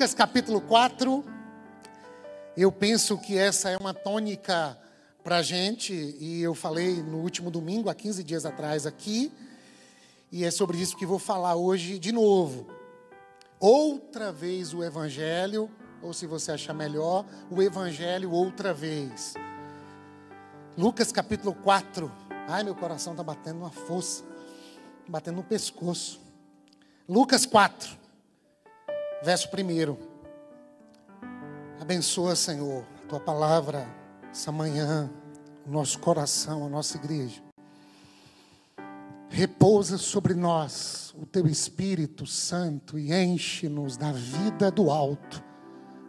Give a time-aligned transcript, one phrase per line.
[0.00, 1.22] Lucas capítulo 4.
[2.56, 4.74] Eu penso que essa é uma tônica
[5.22, 9.30] para a gente, e eu falei no último domingo, há 15 dias atrás, aqui,
[10.32, 12.66] e é sobre isso que vou falar hoje de novo.
[13.58, 15.70] Outra vez o Evangelho,
[16.00, 19.34] ou se você achar melhor, o Evangelho outra vez.
[20.78, 22.10] Lucas capítulo 4.
[22.48, 24.24] Ai, meu coração está batendo uma força,
[25.06, 26.18] batendo no pescoço.
[27.06, 27.99] Lucas 4,
[29.22, 29.96] verso 1.
[31.80, 33.86] Abençoa, Senhor, a tua palavra
[34.30, 35.10] essa manhã,
[35.66, 37.42] o nosso coração, a nossa igreja.
[39.28, 45.42] Repousa sobre nós o teu Espírito Santo e enche-nos da vida do alto,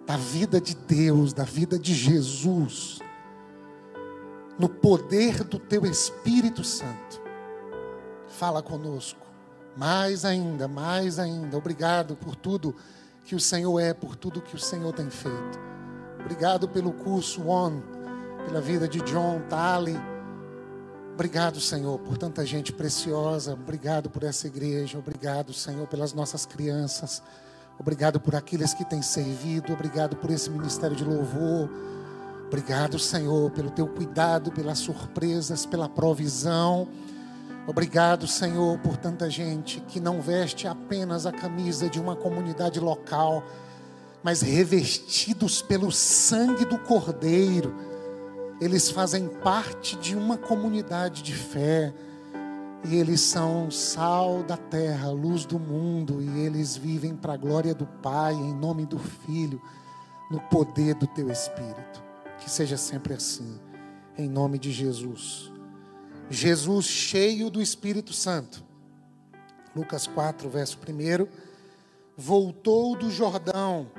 [0.05, 2.99] da vida de Deus, da vida de Jesus,
[4.57, 7.21] no poder do teu Espírito Santo.
[8.27, 9.25] Fala conosco,
[9.75, 11.57] mais ainda, mais ainda.
[11.57, 12.75] Obrigado por tudo
[13.23, 15.59] que o Senhor é, por tudo que o Senhor tem feito.
[16.19, 17.83] Obrigado pelo curso One,
[18.45, 19.97] pela vida de John, Tali.
[21.13, 23.53] Obrigado, Senhor, por tanta gente preciosa.
[23.53, 24.97] Obrigado por essa igreja.
[24.97, 27.21] Obrigado, Senhor, pelas nossas crianças.
[27.77, 29.73] Obrigado por aqueles que têm servido.
[29.73, 31.69] Obrigado por esse ministério de louvor.
[32.47, 36.87] Obrigado, Senhor, pelo teu cuidado, pelas surpresas, pela provisão.
[37.67, 43.43] Obrigado, Senhor, por tanta gente que não veste apenas a camisa de uma comunidade local,
[44.23, 47.75] mas revestidos pelo sangue do Cordeiro.
[48.59, 51.93] Eles fazem parte de uma comunidade de fé.
[52.83, 57.75] E eles são sal da terra, luz do mundo, e eles vivem para a glória
[57.75, 59.61] do Pai, em nome do Filho,
[60.31, 62.03] no poder do teu Espírito.
[62.39, 63.59] Que seja sempre assim,
[64.17, 65.51] em nome de Jesus.
[66.31, 68.63] Jesus cheio do Espírito Santo.
[69.75, 71.27] Lucas 4, verso 1.
[72.15, 73.91] Voltou do Jordão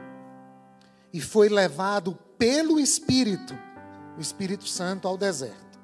[1.13, 3.55] e foi levado pelo Espírito,
[4.17, 5.79] o Espírito Santo, ao deserto,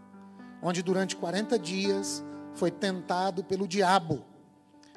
[0.63, 4.25] onde durante 40 dias foi tentado pelo diabo.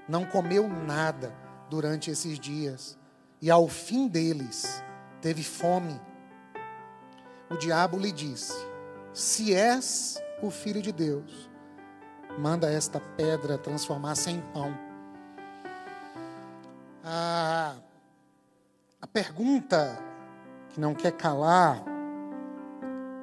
[0.08, 1.36] Não comeu nada
[1.70, 2.98] durante esses dias
[3.42, 4.82] e ao fim deles
[5.22, 6.00] teve fome.
[7.50, 8.56] O diabo lhe disse:
[9.14, 10.18] Se és
[10.48, 11.50] o Filho de Deus,
[12.38, 14.78] manda esta pedra transformar-se em pão.
[17.04, 17.76] A,
[19.02, 19.98] a pergunta
[20.70, 21.84] que não quer calar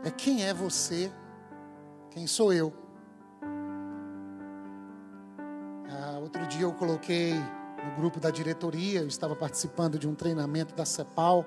[0.05, 1.13] é: quem é você?
[2.11, 2.73] Quem sou eu?
[6.29, 10.85] Outro dia eu coloquei no grupo da diretoria, eu estava participando de um treinamento da
[10.85, 11.43] CEPAL,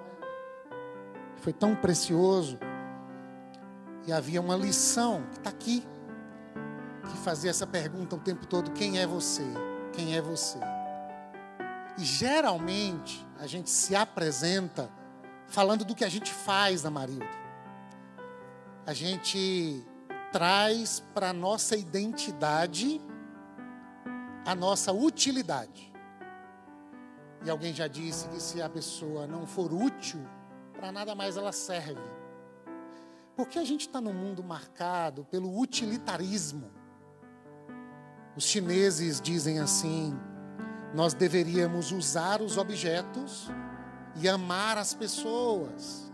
[1.38, 2.58] foi tão precioso.
[4.06, 5.84] E havia uma lição que está aqui,
[7.10, 9.46] que fazia essa pergunta o tempo todo: quem é você?
[9.94, 10.60] Quem é você?
[11.98, 14.90] E geralmente a gente se apresenta
[15.48, 17.42] falando do que a gente faz na Marilda.
[18.86, 19.86] A gente
[20.32, 23.02] traz para a nossa identidade
[24.46, 25.92] a nossa utilidade.
[27.44, 30.22] E alguém já disse que se a pessoa não for útil,
[30.74, 32.02] para nada mais ela serve.
[33.42, 36.70] Porque a gente está num mundo marcado pelo utilitarismo.
[38.38, 40.16] Os chineses dizem assim:
[40.94, 43.50] nós deveríamos usar os objetos
[44.16, 46.14] e amar as pessoas.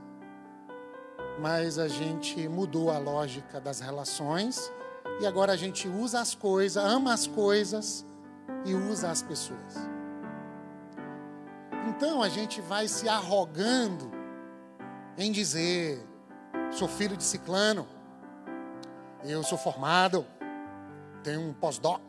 [1.41, 4.71] Mas a gente mudou a lógica das relações
[5.19, 8.05] e agora a gente usa as coisas, ama as coisas
[8.63, 9.75] e usa as pessoas.
[11.89, 14.09] Então a gente vai se arrogando
[15.17, 16.07] em dizer:
[16.71, 17.87] sou filho de ciclano,
[19.23, 20.25] eu sou formado,
[21.23, 22.01] tenho um pós-doc,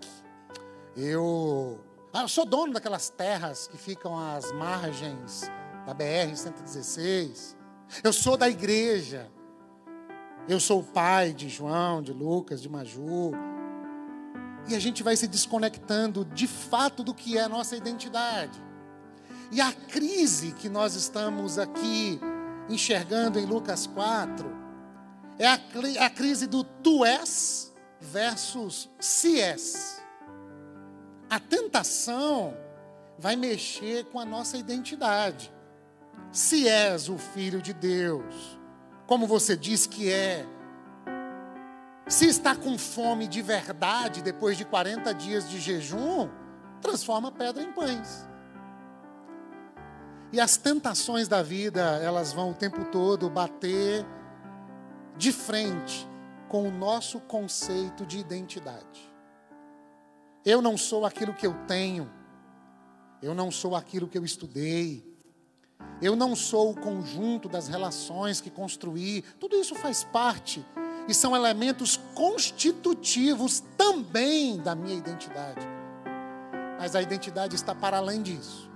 [0.96, 1.80] eu,
[2.12, 5.50] ah, eu sou dono daquelas terras que ficam às margens
[5.86, 7.56] da BR-116,
[8.02, 9.30] eu sou da igreja,
[10.48, 13.32] eu sou o pai de João, de Lucas, de Maju.
[14.66, 18.62] E a gente vai se desconectando de fato do que é a nossa identidade.
[19.50, 22.20] E a crise que nós estamos aqui
[22.68, 24.58] enxergando em Lucas 4
[25.38, 25.58] é a,
[26.04, 30.02] a crise do tu és versus se és.
[31.30, 32.56] A tentação
[33.18, 35.52] vai mexer com a nossa identidade.
[36.32, 38.58] Se és o filho de Deus,
[39.06, 40.44] como você diz que é,
[42.06, 46.28] se está com fome de verdade depois de 40 dias de jejum,
[46.80, 48.26] transforma pedra em pães.
[50.32, 54.04] E as tentações da vida, elas vão o tempo todo bater
[55.16, 56.06] de frente
[56.48, 59.12] com o nosso conceito de identidade.
[60.44, 62.10] Eu não sou aquilo que eu tenho,
[63.22, 65.08] eu não sou aquilo que eu estudei,
[66.00, 69.22] Eu não sou o conjunto das relações que construí.
[69.40, 70.64] Tudo isso faz parte
[71.08, 75.66] e são elementos constitutivos também da minha identidade.
[76.78, 78.67] Mas a identidade está para além disso.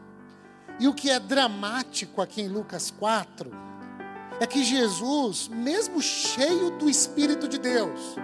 [0.83, 3.53] E o que é dramático aqui em Lucas 4
[4.41, 8.17] é que Jesus, mesmo cheio do Espírito de Deus,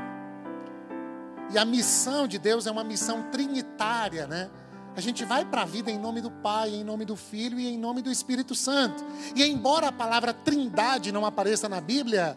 [1.53, 4.51] e a missão de Deus é uma missão trinitária, né?
[4.97, 7.69] A gente vai para a vida em nome do Pai, em nome do Filho e
[7.69, 9.05] em nome do Espírito Santo.
[9.37, 12.37] E embora a palavra trindade não apareça na Bíblia,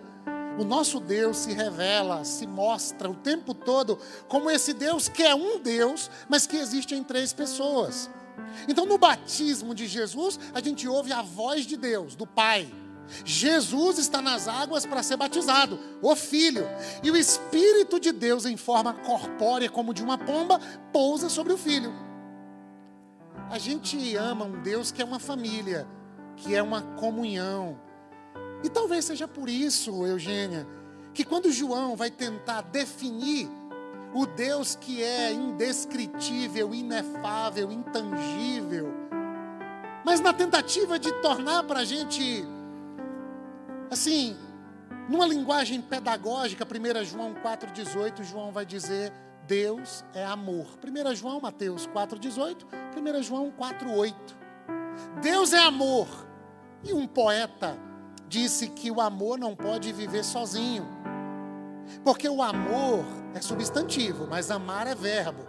[0.60, 3.98] o nosso Deus se revela, se mostra o tempo todo
[4.28, 8.08] como esse Deus que é um Deus, mas que existe em três pessoas.
[8.68, 12.72] Então, no batismo de Jesus, a gente ouve a voz de Deus, do Pai.
[13.25, 16.66] Jesus está nas águas para ser batizado, o Filho.
[17.04, 20.60] E o Espírito de Deus, em forma corpórea, como de uma pomba,
[20.92, 21.94] pousa sobre o Filho.
[23.50, 25.88] A gente ama um Deus que é uma família,
[26.38, 27.80] que é uma comunhão.
[28.63, 30.68] E talvez seja por isso, Eugênia,
[31.13, 33.50] que quando João vai tentar definir
[34.13, 38.94] o Deus que é indescritível, inefável, intangível,
[40.04, 42.46] mas na tentativa de tornar para a gente
[43.92, 44.38] Assim,
[45.10, 49.12] numa linguagem pedagógica, 1 João 4,18, João vai dizer:
[49.46, 50.66] Deus é amor.
[50.81, 52.66] 1 João, Mateus 4,18,
[53.19, 54.16] 1 João 4,8.
[55.22, 56.08] Deus é amor.
[56.86, 57.78] E um poeta
[58.30, 60.88] disse que o amor não pode viver sozinho.
[62.06, 65.45] Porque o amor é substantivo, mas amar é verbo.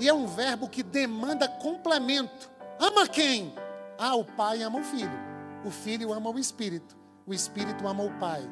[0.00, 2.50] E é um verbo que demanda complemento.
[2.78, 3.54] Ama quem?
[3.98, 5.26] Ah, o pai ama o filho.
[5.64, 6.96] O filho ama o espírito
[7.26, 8.42] o Espírito ama o Pai.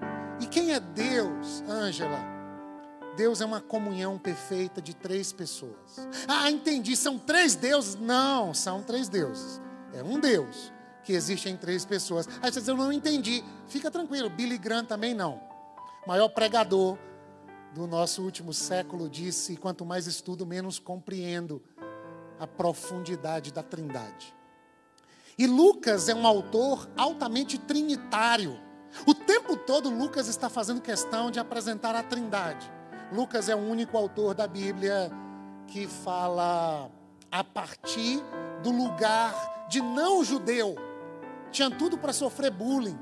[0.41, 2.19] E quem é Deus, Ângela?
[3.17, 6.09] Deus é uma comunhão perfeita de três pessoas.
[6.27, 7.95] Ah, entendi, são três deuses?
[7.95, 9.61] Não, são três deuses.
[9.93, 10.73] É um Deus
[11.05, 12.29] que existe em três pessoas.
[12.43, 13.45] Aí você diz, eu não entendi.
[13.69, 15.41] Fica tranquilo, Billy Graham também não.
[16.05, 16.99] Maior pregador
[17.75, 21.61] do nosso último século disse: quanto mais estudo, menos compreendo
[22.39, 24.35] a profundidade da trindade.
[25.37, 28.59] E Lucas é um autor altamente trinitário.
[29.05, 32.71] O tempo todo Lucas está fazendo questão de apresentar a Trindade.
[33.11, 35.11] Lucas é o único autor da Bíblia
[35.67, 36.89] que fala
[37.33, 38.23] a partir
[38.63, 40.77] do lugar de não judeu.
[41.51, 42.99] Tinha tudo para sofrer bullying,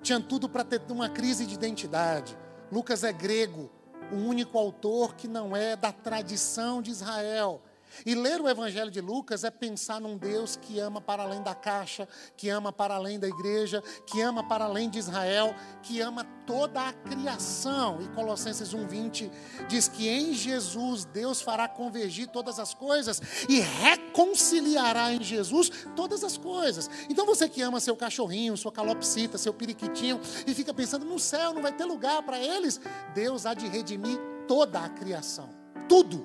[0.00, 2.36] tinha tudo para ter uma crise de identidade.
[2.72, 3.70] Lucas é grego,
[4.12, 7.60] o único autor que não é da tradição de Israel.
[8.04, 11.54] E ler o Evangelho de Lucas é pensar num Deus que ama para além da
[11.54, 16.24] caixa, que ama para além da igreja, que ama para além de Israel, que ama
[16.46, 18.00] toda a criação.
[18.00, 19.30] E Colossenses 1,20
[19.68, 26.24] diz que em Jesus Deus fará convergir todas as coisas e reconciliará em Jesus todas
[26.24, 26.88] as coisas.
[27.10, 31.52] Então você que ama seu cachorrinho, sua calopsita, seu periquitinho, e fica pensando no céu
[31.52, 32.80] não vai ter lugar para eles,
[33.14, 35.50] Deus há de redimir toda a criação.
[35.88, 36.24] Tudo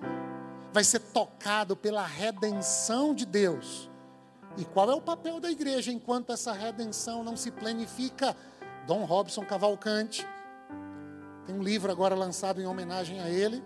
[0.73, 3.91] vai ser tocado pela redenção de Deus.
[4.57, 8.35] E qual é o papel da igreja enquanto essa redenção não se planifica?
[8.87, 10.27] Dom Robson Cavalcante
[11.45, 13.63] tem um livro agora lançado em homenagem a ele,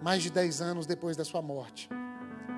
[0.00, 1.88] mais de 10 anos depois da sua morte.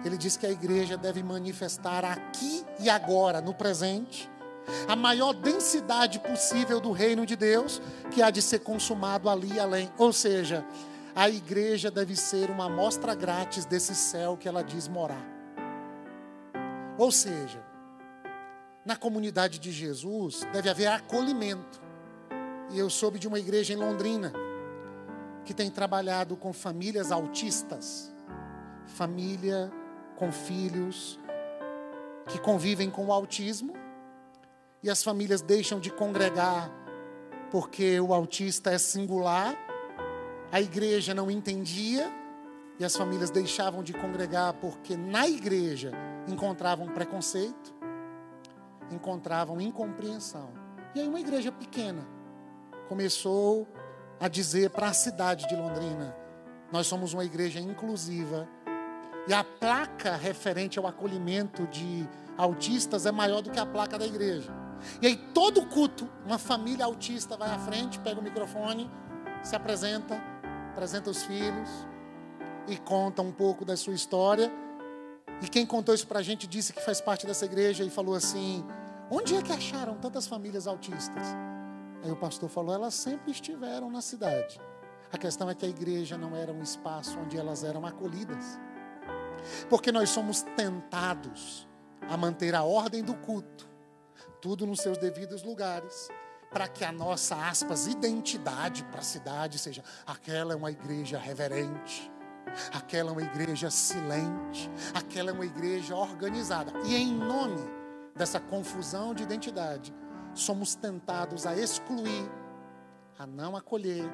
[0.05, 4.31] Ele diz que a igreja deve manifestar aqui e agora, no presente,
[4.87, 9.61] a maior densidade possível do reino de Deus, que há de ser consumado ali e
[9.61, 9.90] além.
[9.99, 10.64] Ou seja,
[11.14, 15.25] a igreja deve ser uma amostra grátis desse céu que ela diz morar.
[16.97, 17.62] Ou seja,
[18.85, 21.81] na comunidade de Jesus deve haver acolhimento.
[22.71, 24.33] E eu soube de uma igreja em Londrina
[25.45, 28.12] que tem trabalhado com famílias autistas,
[28.87, 29.73] família
[30.17, 31.19] com filhos
[32.29, 33.75] que convivem com o autismo,
[34.83, 36.71] e as famílias deixam de congregar
[37.50, 39.70] porque o autista é singular
[40.52, 42.12] a igreja não entendia
[42.78, 45.92] e as famílias deixavam de congregar porque na igreja
[46.26, 47.75] encontravam preconceito,
[48.90, 50.50] encontravam incompreensão.
[50.95, 52.07] E aí uma igreja pequena
[52.88, 53.69] começou
[54.19, 56.16] a dizer para a cidade de Londrina:
[56.73, 58.49] nós somos uma igreja inclusiva.
[59.28, 64.07] E a placa referente ao acolhimento de autistas é maior do que a placa da
[64.07, 64.50] igreja.
[65.00, 68.90] E aí todo culto, uma família autista vai à frente, pega o microfone,
[69.42, 70.29] se apresenta
[70.80, 71.68] apresenta os filhos
[72.66, 74.50] e conta um pouco da sua história.
[75.42, 78.14] E quem contou isso para a gente disse que faz parte dessa igreja e falou
[78.14, 78.64] assim:
[79.10, 81.37] onde é que acharam tantas famílias autistas?
[82.02, 84.58] Aí o pastor falou: elas sempre estiveram na cidade.
[85.12, 88.58] A questão é que a igreja não era um espaço onde elas eram acolhidas.
[89.68, 91.68] Porque nós somos tentados
[92.08, 93.68] a manter a ordem do culto
[94.40, 96.08] tudo nos seus devidos lugares,
[96.50, 102.11] para que a nossa, aspas, identidade para a cidade seja: aquela é uma igreja reverente,
[102.73, 106.73] aquela é uma igreja silente, aquela é uma igreja organizada.
[106.85, 107.62] E em nome
[108.14, 109.95] dessa confusão de identidade,
[110.35, 112.28] somos tentados a excluir,
[113.19, 114.11] a não acolher,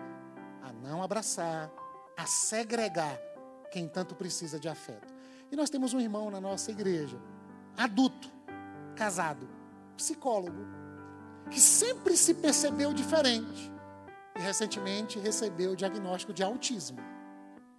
[0.63, 1.71] a não abraçar,
[2.17, 3.19] a segregar
[3.71, 5.15] quem tanto precisa de afeto.
[5.51, 7.19] E nós temos um irmão na nossa igreja,
[7.77, 8.29] adulto,
[8.95, 9.49] casado,
[9.97, 10.76] psicólogo,
[11.51, 13.73] que sempre se percebeu diferente
[14.37, 16.99] e recentemente recebeu o diagnóstico de autismo.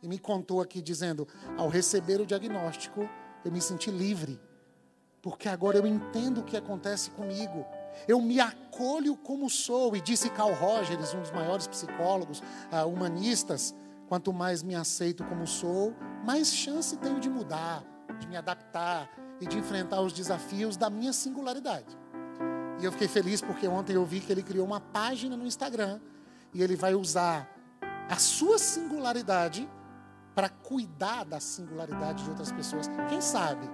[0.02, 3.10] E me contou aqui dizendo: ao receber o diagnóstico,
[3.44, 4.40] eu me senti livre,
[5.22, 7.66] porque agora eu entendo o que acontece comigo.
[8.08, 9.96] Eu me acolho como sou.
[9.96, 12.40] E disse Carl Rogers, um dos maiores psicólogos
[12.72, 13.74] uh, humanistas:
[14.08, 17.84] quanto mais me aceito como sou, mais chance tenho de mudar,
[18.20, 19.10] de me adaptar
[19.40, 21.98] e de enfrentar os desafios da minha singularidade.
[22.80, 26.00] E eu fiquei feliz porque ontem eu vi que ele criou uma página no Instagram
[26.54, 27.50] e ele vai usar
[28.10, 29.68] a sua singularidade
[30.36, 32.88] para cuidar da singularidade de outras pessoas.
[33.10, 33.68] Quem sabe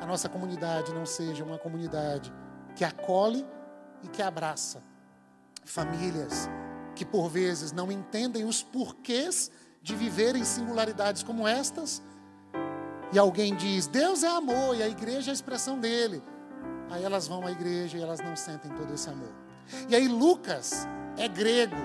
[0.00, 2.32] a nossa comunidade não seja uma comunidade
[2.74, 3.46] que acolhe
[4.02, 4.82] e que abraça
[5.64, 6.48] famílias
[6.94, 9.50] que por vezes não entendem os porquês
[9.82, 12.02] de viver em singularidades como estas.
[13.12, 16.22] E alguém diz: Deus é amor e a igreja é a expressão dele.
[16.90, 19.32] Aí elas vão à igreja e elas não sentem todo esse amor.
[19.88, 21.76] E aí Lucas é grego,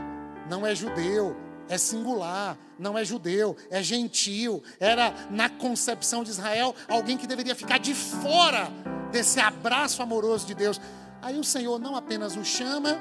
[0.50, 1.36] não é judeu,
[1.67, 4.63] é singular, não é judeu, é gentil.
[4.79, 8.69] Era na concepção de Israel alguém que deveria ficar de fora
[9.12, 10.79] desse abraço amoroso de Deus.
[11.22, 13.00] Aí o Senhor não apenas o chama,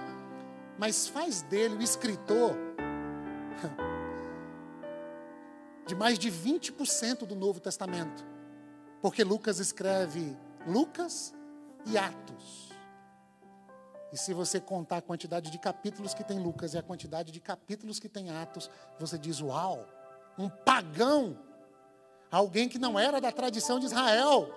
[0.79, 2.57] mas faz dele o escritor
[5.87, 8.25] de mais de 20% do Novo Testamento.
[9.01, 11.35] Porque Lucas escreve Lucas,
[11.87, 12.71] e Atos.
[14.13, 17.41] E se você contar a quantidade de capítulos que tem Lucas e a quantidade de
[17.41, 19.87] capítulos que tem Atos, você diz: Uau,
[20.39, 21.39] um pagão,
[22.31, 24.49] alguém que não era da tradição de Israel,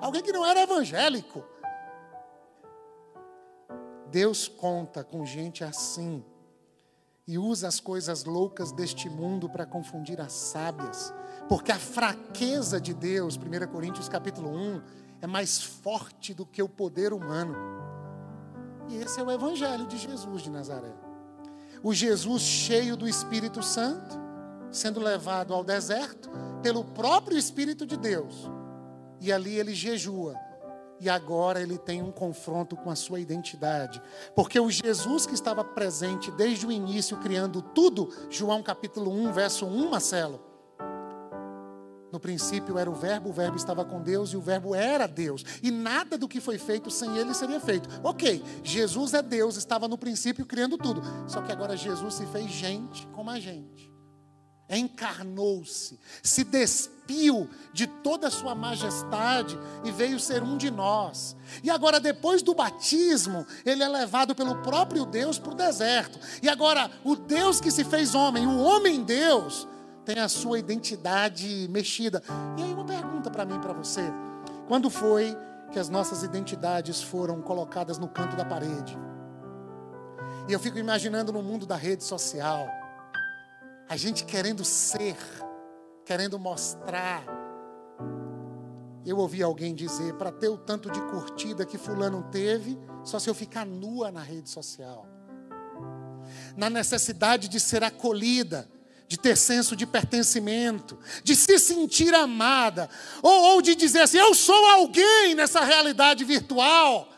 [0.00, 1.44] alguém que não era evangélico.
[4.10, 6.24] Deus conta com gente assim
[7.26, 11.14] e usa as coisas loucas deste mundo para confundir as sábias,
[11.48, 14.82] porque a fraqueza de Deus, 1 Coríntios capítulo 1,
[15.22, 17.54] é mais forte do que o poder humano.
[18.88, 20.92] E esse é o Evangelho de Jesus de Nazaré.
[21.80, 24.18] O Jesus cheio do Espírito Santo,
[24.72, 26.28] sendo levado ao deserto
[26.60, 28.50] pelo próprio Espírito de Deus.
[29.20, 30.34] E ali ele jejua.
[30.98, 34.02] E agora ele tem um confronto com a sua identidade.
[34.34, 39.66] Porque o Jesus que estava presente desde o início, criando tudo, João capítulo 1, verso
[39.66, 40.51] 1, Marcelo
[42.12, 45.42] no princípio era o Verbo, o Verbo estava com Deus e o Verbo era Deus.
[45.62, 47.88] E nada do que foi feito sem ele seria feito.
[48.04, 51.02] Ok, Jesus é Deus, estava no princípio criando tudo.
[51.26, 53.90] Só que agora Jesus se fez gente como a gente.
[54.68, 61.34] Encarnou-se, se despiu de toda a sua majestade e veio ser um de nós.
[61.62, 66.18] E agora, depois do batismo, ele é levado pelo próprio Deus para o deserto.
[66.42, 69.66] E agora, o Deus que se fez homem, o homem Deus,
[70.04, 72.22] tem a sua identidade mexida.
[72.58, 74.02] E aí uma pergunta para mim, para você:
[74.66, 75.36] quando foi
[75.70, 78.96] que as nossas identidades foram colocadas no canto da parede?
[80.48, 82.66] E eu fico imaginando no mundo da rede social,
[83.88, 85.16] a gente querendo ser,
[86.04, 87.24] querendo mostrar.
[89.04, 93.30] Eu ouvi alguém dizer: para ter o tanto de curtida que Fulano teve, só se
[93.30, 95.06] eu ficar nua na rede social.
[96.56, 98.68] Na necessidade de ser acolhida,
[99.12, 102.88] de ter senso de pertencimento, de se sentir amada,
[103.20, 107.12] ou, ou de dizer assim: eu sou alguém nessa realidade virtual.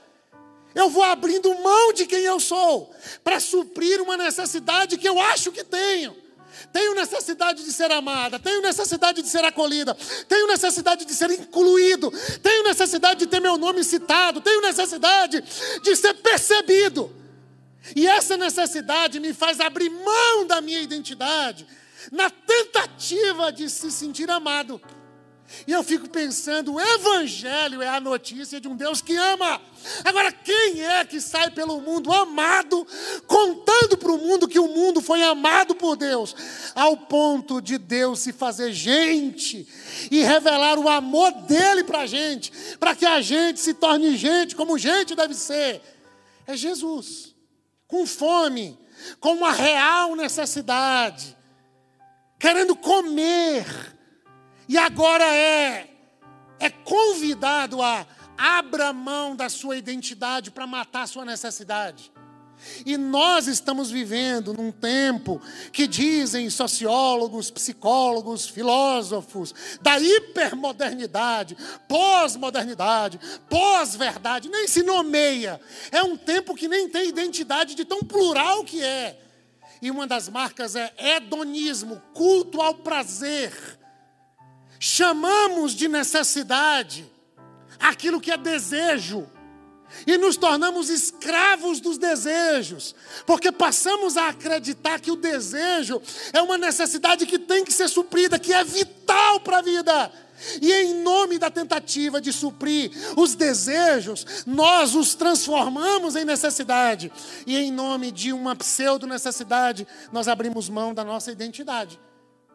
[0.75, 5.53] Eu vou abrindo mão de quem eu sou para suprir uma necessidade que eu acho
[5.53, 6.17] que tenho.
[6.73, 9.97] Tenho necessidade de ser amada, tenho necessidade de ser acolhida,
[10.29, 15.45] tenho necessidade de ser incluído, tenho necessidade de ter meu nome citado, tenho necessidade
[15.81, 17.15] de ser percebido.
[17.95, 21.65] E essa necessidade me faz abrir mão da minha identidade
[22.11, 24.81] na tentativa de se sentir amado.
[25.67, 29.61] E eu fico pensando, o Evangelho é a notícia de um Deus que ama.
[30.05, 32.87] Agora, quem é que sai pelo mundo amado,
[33.27, 36.35] contando para o mundo que o mundo foi amado por Deus,
[36.75, 39.69] ao ponto de Deus se fazer gente
[40.11, 44.57] e revelar o amor dele para a gente, para que a gente se torne gente
[44.57, 45.83] como gente deve ser?
[46.47, 47.35] É Jesus,
[47.87, 48.79] com fome,
[49.21, 51.37] com uma real necessidade
[52.45, 53.65] querendo comer,
[54.69, 55.89] e agora é
[56.61, 62.13] é convidado a, abra mão da sua identidade para matar sua necessidade.
[62.85, 65.41] E nós estamos vivendo num tempo
[65.73, 71.57] que dizem sociólogos, psicólogos, filósofos da hipermodernidade,
[71.89, 75.59] pós-modernidade, pós-verdade, nem se nomeia.
[75.91, 79.24] É um tempo que nem tem identidade de tão plural que é.
[79.85, 83.53] E uma das marcas é hedonismo, culto ao prazer.
[84.81, 87.05] Chamamos de necessidade
[87.79, 89.31] aquilo que é desejo
[90.07, 92.95] e nos tornamos escravos dos desejos,
[93.27, 96.01] porque passamos a acreditar que o desejo
[96.33, 100.11] é uma necessidade que tem que ser suprida, que é vital para a vida.
[100.61, 107.11] E em nome da tentativa de suprir os desejos, nós os transformamos em necessidade.
[107.47, 112.01] E em nome de uma pseudo-necessidade, nós abrimos mão da nossa identidade.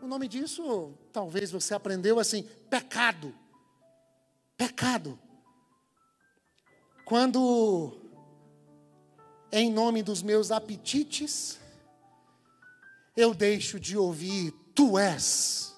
[0.01, 3.33] O nome disso, talvez você aprendeu assim: pecado.
[4.57, 5.19] Pecado.
[7.05, 7.97] Quando,
[9.51, 11.59] em nome dos meus apetites,
[13.17, 15.68] eu deixo de ouvir tu és,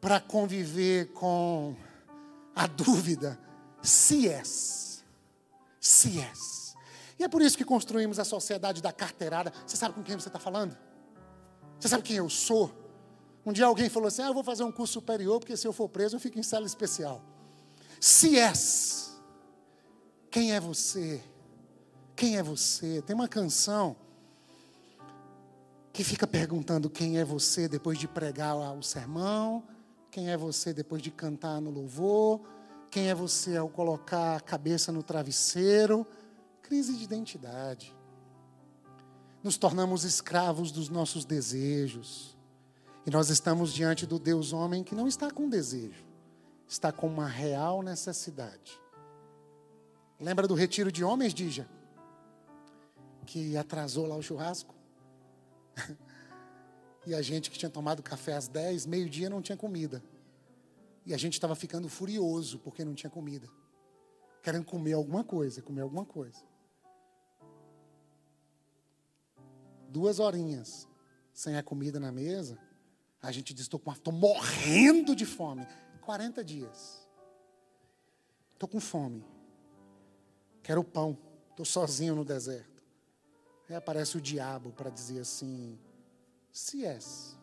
[0.00, 1.76] para conviver com
[2.54, 3.38] a dúvida
[3.82, 5.04] se és,
[5.80, 6.74] se és.
[7.18, 9.52] E é por isso que construímos a sociedade da carteirada.
[9.66, 10.76] Você sabe com quem você está falando?
[11.78, 12.72] Você sabe quem eu sou?
[13.44, 15.72] Um dia alguém falou assim: ah, eu vou fazer um curso superior, porque se eu
[15.72, 17.22] for preso, eu fico em cela especial.
[18.00, 19.18] Se és
[20.30, 21.22] quem é você?
[22.14, 23.02] Quem é você?
[23.02, 23.96] Tem uma canção
[25.92, 29.64] que fica perguntando quem é você depois de pregar o sermão,
[30.10, 32.40] quem é você depois de cantar no louvor,
[32.90, 36.06] quem é você ao colocar a cabeça no travesseiro.
[36.62, 37.94] Crise de identidade.
[39.42, 42.36] Nos tornamos escravos dos nossos desejos.
[43.06, 46.04] E nós estamos diante do Deus homem que não está com desejo,
[46.66, 48.78] está com uma real necessidade.
[50.20, 51.68] Lembra do retiro de homens, Dija?
[53.24, 54.74] Que atrasou lá o churrasco?
[57.06, 60.02] e a gente que tinha tomado café às 10, meio-dia não tinha comida.
[61.06, 63.48] E a gente estava ficando furioso porque não tinha comida.
[64.42, 66.42] Querendo comer alguma coisa, comer alguma coisa.
[69.88, 70.86] Duas horinhas
[71.32, 72.58] sem a comida na mesa,
[73.22, 75.66] a gente disse: estou morrendo de fome.
[76.02, 77.06] 40 dias.
[78.52, 79.24] Estou com fome.
[80.62, 81.16] Quero pão.
[81.50, 82.82] Estou sozinho no deserto.
[83.68, 85.78] Aí aparece o diabo para dizer assim:
[86.58, 87.38] se és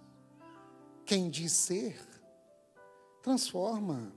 [1.05, 1.97] quem diz ser,
[3.23, 4.11] transforma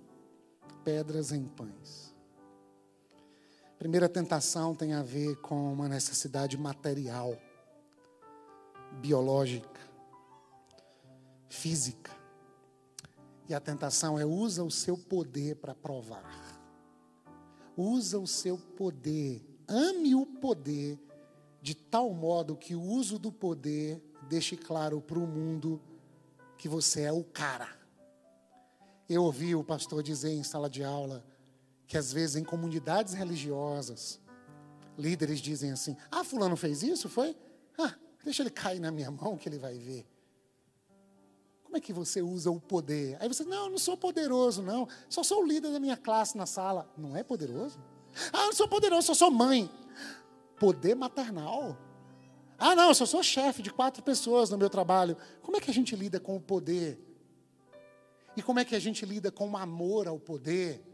[0.83, 2.15] pedras em pães.
[3.79, 7.37] Primeira tentação tem a ver com uma necessidade material,
[9.01, 9.81] biológica,
[11.49, 12.11] física.
[13.49, 16.59] E a tentação é usa o seu poder para provar
[17.77, 20.99] usa o seu poder, ame o poder,
[21.63, 25.81] de tal modo que o uso do poder deixe claro para o mundo
[26.57, 27.69] que você é o cara.
[29.09, 31.25] Eu ouvi o pastor dizer em sala de aula
[31.87, 34.21] que às vezes em comunidades religiosas,
[34.99, 37.09] líderes dizem assim: Ah, Fulano fez isso?
[37.09, 37.35] Foi?
[37.79, 40.07] Ah, deixa ele cair na minha mão que ele vai ver.
[41.63, 43.17] Como é que você usa o poder?
[43.21, 44.89] Aí você, não, não sou poderoso, não.
[45.09, 46.91] Só sou o líder da minha classe na sala.
[46.97, 47.79] Não é poderoso?
[48.33, 49.71] Ah, eu não sou poderoso, só sou mãe.
[50.59, 51.77] Poder maternal.
[52.59, 55.17] Ah, não, eu só sou chefe de quatro pessoas no meu trabalho.
[55.43, 56.99] Como é que a gente lida com o poder?
[58.37, 60.85] E como é que a gente lida com o amor ao poder?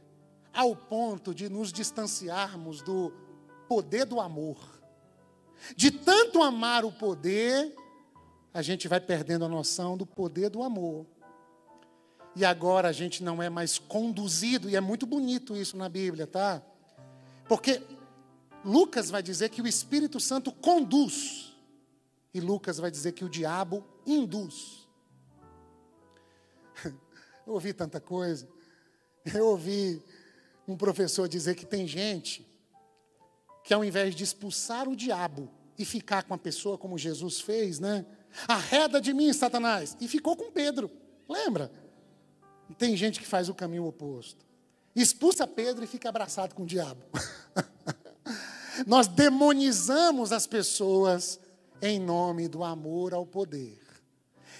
[0.52, 3.12] Ao ponto de nos distanciarmos do
[3.66, 4.58] poder do amor.
[5.74, 7.74] De tanto amar o poder
[8.54, 11.04] a gente vai perdendo a noção do poder do amor.
[12.36, 16.24] E agora a gente não é mais conduzido, e é muito bonito isso na Bíblia,
[16.24, 16.62] tá?
[17.48, 17.82] Porque
[18.64, 21.43] Lucas vai dizer que o Espírito Santo conduz,
[22.34, 24.88] e Lucas vai dizer que o diabo induz.
[27.46, 28.48] Eu ouvi tanta coisa.
[29.32, 30.02] Eu ouvi
[30.66, 32.46] um professor dizer que tem gente
[33.62, 37.78] que ao invés de expulsar o diabo e ficar com a pessoa como Jesus fez,
[37.78, 38.04] né?
[38.48, 39.96] Arreda de mim, Satanás.
[40.00, 40.90] E ficou com Pedro.
[41.28, 41.70] Lembra?
[42.76, 44.44] Tem gente que faz o caminho oposto.
[44.94, 47.02] Expulsa Pedro e fica abraçado com o diabo.
[48.86, 51.38] Nós demonizamos as pessoas
[51.80, 53.80] em nome do amor ao poder.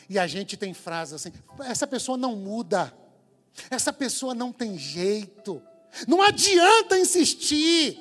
[0.09, 2.92] E a gente tem frases assim: essa pessoa não muda,
[3.70, 5.62] essa pessoa não tem jeito,
[6.07, 7.98] não adianta insistir.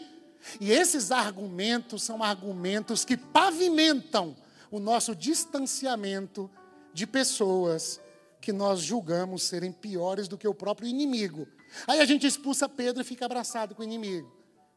[0.60, 4.36] E esses argumentos são argumentos que pavimentam
[4.70, 6.52] o nosso distanciamento
[6.94, 8.02] de pessoas
[8.42, 11.48] que nós julgamos serem piores do que o próprio inimigo.
[11.88, 14.30] Aí a gente expulsa Pedro e fica abraçado com o inimigo.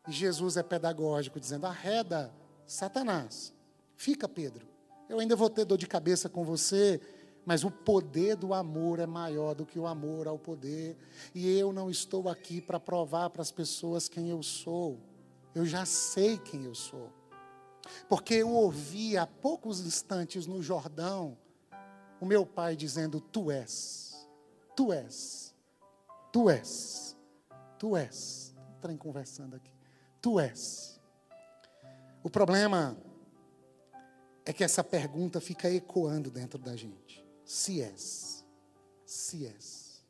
[0.07, 2.33] E Jesus é pedagógico, dizendo: arreda
[2.64, 3.56] Satanás.
[3.96, 4.66] Fica, Pedro.
[5.09, 7.00] Eu ainda vou ter dor de cabeça com você,
[7.44, 10.96] mas o poder do amor é maior do que o amor ao poder.
[11.35, 15.00] E eu não estou aqui para provar para as pessoas quem eu sou.
[15.54, 17.11] Eu já sei quem eu sou.
[18.09, 21.38] Porque eu ouvi há poucos instantes no Jordão
[22.20, 24.28] o meu pai dizendo: Tu és,
[24.74, 25.54] tu és,
[26.32, 27.16] tu és,
[27.78, 28.54] tu és.
[28.80, 29.70] Trem conversando aqui.
[30.20, 31.00] Tu és.
[32.22, 32.96] O problema
[34.46, 37.26] é que essa pergunta fica ecoando dentro da gente.
[37.44, 38.46] Se és.
[39.04, 40.04] Se és.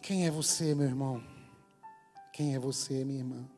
[0.00, 1.20] Quem é você, meu irmão?
[2.32, 3.50] Quem é você, minha irmã?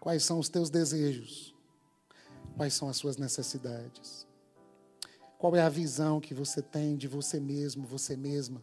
[0.00, 1.54] Quais são os teus desejos?
[2.56, 4.26] Quais são as suas necessidades?
[5.38, 8.60] Qual é a visão que você tem de você mesmo, você mesma?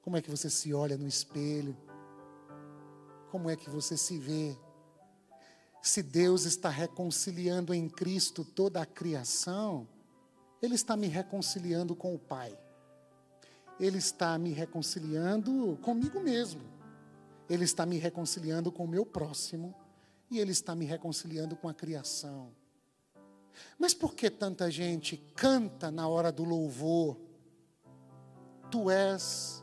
[0.00, 1.76] Como é que você se olha no espelho?
[3.30, 4.56] Como é que você se vê?
[5.82, 9.88] Se Deus está reconciliando em Cristo toda a criação,
[10.62, 12.56] ele está me reconciliando com o Pai.
[13.80, 16.62] Ele está me reconciliando comigo mesmo.
[17.50, 19.74] Ele está me reconciliando com o meu próximo.
[20.30, 22.54] E Ele está me reconciliando com a criação.
[23.78, 27.20] Mas por que tanta gente canta na hora do louvor?
[28.70, 29.62] Tu és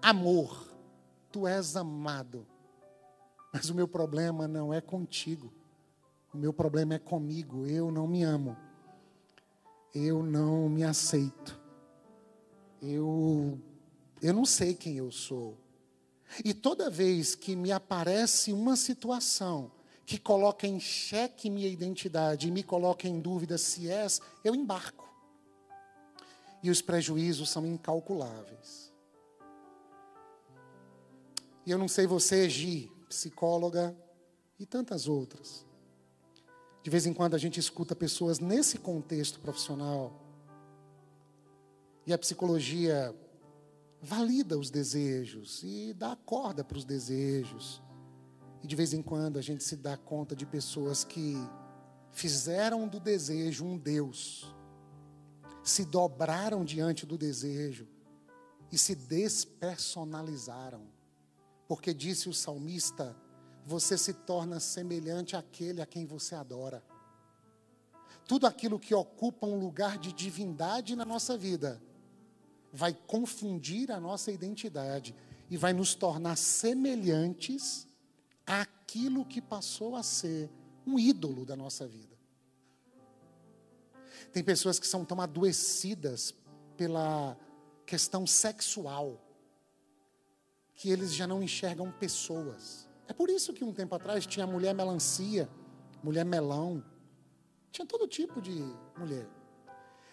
[0.00, 0.68] amor,
[1.32, 2.46] tu és amado.
[3.52, 5.52] Mas o meu problema não é contigo,
[6.32, 7.66] o meu problema é comigo.
[7.66, 8.56] Eu não me amo
[9.96, 11.58] eu não me aceito.
[12.82, 13.58] Eu,
[14.20, 15.56] eu não sei quem eu sou.
[16.44, 19.70] E toda vez que me aparece uma situação
[20.04, 25.04] que coloca em xeque minha identidade e me coloca em dúvida se és, eu embarco.
[26.62, 28.92] E os prejuízos são incalculáveis.
[31.64, 33.96] E eu não sei você, Gi, psicóloga
[34.58, 35.64] e tantas outras.
[36.82, 40.22] De vez em quando a gente escuta pessoas nesse contexto profissional.
[42.06, 43.14] E a psicologia
[44.00, 47.82] valida os desejos e dá corda para os desejos.
[48.62, 51.34] E de vez em quando a gente se dá conta de pessoas que
[52.12, 54.54] fizeram do desejo um Deus,
[55.62, 57.88] se dobraram diante do desejo
[58.70, 60.95] e se despersonalizaram.
[61.66, 63.16] Porque disse o salmista:
[63.64, 66.82] você se torna semelhante àquele a quem você adora.
[68.26, 71.82] Tudo aquilo que ocupa um lugar de divindade na nossa vida
[72.72, 75.14] vai confundir a nossa identidade
[75.48, 77.86] e vai nos tornar semelhantes
[78.46, 80.50] àquilo que passou a ser
[80.86, 82.16] um ídolo da nossa vida.
[84.32, 86.34] Tem pessoas que são tão adoecidas
[86.76, 87.36] pela
[87.84, 89.20] questão sexual
[90.76, 92.88] que eles já não enxergam pessoas.
[93.08, 95.48] É por isso que um tempo atrás tinha mulher melancia,
[96.02, 96.84] mulher melão,
[97.72, 98.62] tinha todo tipo de
[98.96, 99.26] mulher.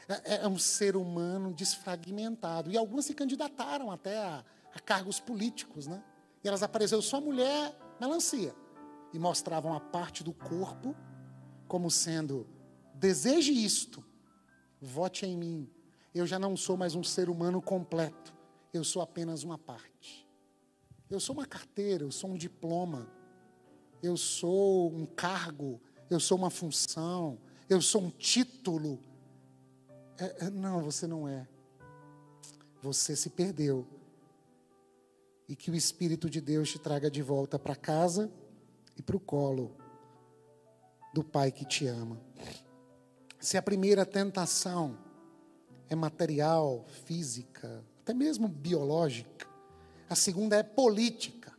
[0.08, 2.72] É, é, é um ser humano desfragmentado.
[2.72, 6.04] E algumas se candidataram até a, a cargos políticos, né?
[6.44, 8.56] E elas apareceram só mulher melancia.
[9.14, 10.96] E mostravam a parte do corpo
[11.68, 12.48] como sendo:
[12.96, 14.04] deseje isto,
[14.82, 15.70] vote em mim.
[16.14, 18.34] Eu já não sou mais um ser humano completo,
[18.74, 20.23] eu sou apenas uma parte.
[21.10, 23.08] Eu sou uma carteira, eu sou um diploma,
[24.02, 27.40] eu sou um cargo, eu sou uma função,
[27.70, 29.00] eu sou um título.
[30.18, 31.48] É, é, não, você não é.
[32.82, 33.88] Você se perdeu.
[35.48, 38.32] E que o Espírito de Deus te traga de volta para casa
[38.98, 39.76] e para o colo
[41.14, 42.20] do Pai que te ama.
[43.40, 44.98] Se a primeira tentação
[45.90, 49.48] é material, física, até mesmo biológica,
[50.14, 51.52] a segunda é política.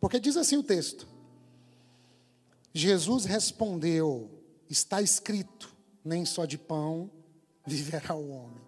[0.00, 1.06] Porque diz assim o texto:
[2.72, 4.30] Jesus respondeu:
[4.70, 5.74] Está escrito,
[6.04, 7.10] nem só de pão
[7.66, 8.64] viverá o homem.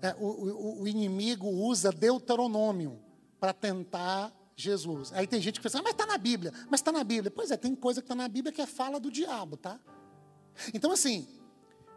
[0.00, 3.00] É, o, o, o, inimigo usa Deuteronômio
[3.40, 5.12] para tentar Jesus.
[5.12, 7.30] Aí tem gente que pensa, ah, mas está na Bíblia, mas está na Bíblia.
[7.30, 9.80] Pois é, tem coisa que está na Bíblia que é fala do diabo, tá?
[10.72, 11.26] Então, assim,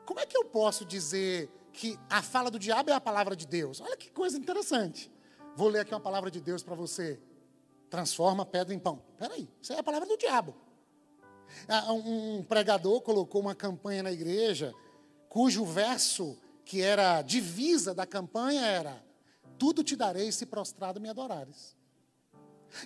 [0.05, 3.45] como é que eu posso dizer que a fala do diabo é a palavra de
[3.45, 3.79] Deus?
[3.79, 5.11] Olha que coisa interessante.
[5.59, 7.19] Vou ler aqui uma palavra de Deus para você.
[7.89, 9.03] Transforma pedra em pão.
[9.11, 10.55] Espera aí, isso é a palavra do diabo.
[11.67, 14.73] Ah, um pregador colocou uma campanha na igreja,
[15.27, 19.03] cujo verso, que era divisa da campanha, era:
[19.57, 21.75] Tudo te darei se prostrado me adorares.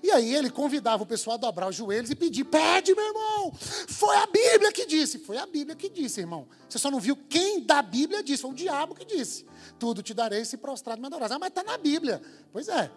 [0.01, 3.53] E aí ele convidava o pessoal a dobrar os joelhos e pedir: pede, meu irmão.
[3.53, 5.19] Foi a Bíblia que disse.
[5.19, 6.47] Foi a Bíblia que disse, irmão.
[6.67, 8.41] Você só não viu quem da Bíblia disse.
[8.41, 9.45] Foi o diabo que disse.
[9.77, 11.31] Tudo te darei se prostrado me adorar.
[11.31, 12.21] Ah, mas está na Bíblia.
[12.51, 12.91] Pois é.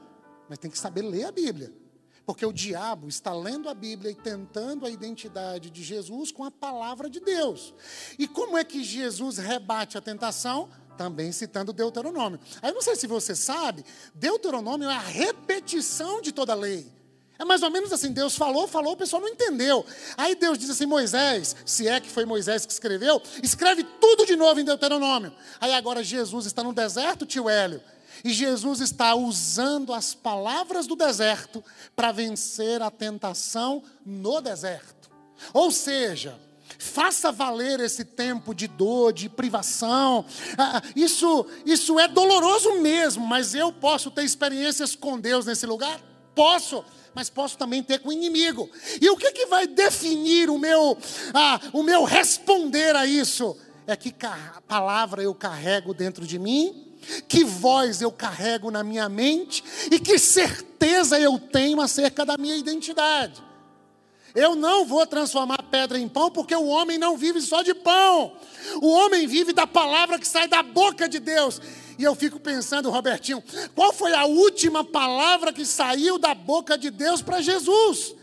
[0.49, 1.73] Mas tem que saber ler a Bíblia.
[2.25, 6.51] Porque o diabo está lendo a Bíblia e tentando a identidade de Jesus com a
[6.51, 7.73] palavra de Deus.
[8.19, 10.69] E como é que Jesus rebate a tentação?
[10.97, 12.41] Também citando Deuteronômio.
[12.63, 16.91] Aí não sei se você sabe, Deuteronômio é a repetição de toda a lei.
[17.39, 19.85] É mais ou menos assim, Deus falou, falou, o pessoal não entendeu.
[20.17, 24.37] Aí Deus diz assim, Moisés, se é que foi Moisés que escreveu, escreve tudo de
[24.37, 25.33] novo em Deuteronômio.
[25.61, 27.83] Aí agora Jesus está no deserto, tio Hélio,
[28.25, 31.63] e Jesus está usando as palavras do deserto
[31.95, 35.11] para vencer a tentação no deserto.
[35.53, 36.41] Ou seja,
[36.79, 40.25] Faça valer esse tempo de dor, de privação.
[40.59, 46.01] Ah, isso, isso é doloroso mesmo, mas eu posso ter experiências com Deus nesse lugar?
[46.35, 46.85] Posso,
[47.15, 48.69] mas posso também ter com o inimigo.
[49.01, 50.99] E o que, que vai definir o meu,
[51.33, 53.57] ah, o meu responder a isso?
[53.87, 54.13] É que
[54.67, 56.95] palavra eu carrego dentro de mim,
[57.29, 62.57] que voz eu carrego na minha mente e que certeza eu tenho acerca da minha
[62.57, 63.46] identidade.
[64.37, 68.37] Eu não vou transformar pedra em pão, porque o homem não vive só de pão.
[68.83, 71.59] O homem vive da palavra que sai da boca de Deus.
[71.99, 73.43] E eu fico pensando, Robertinho,
[73.75, 78.15] qual foi a última palavra que saiu da boca de Deus para Jesus?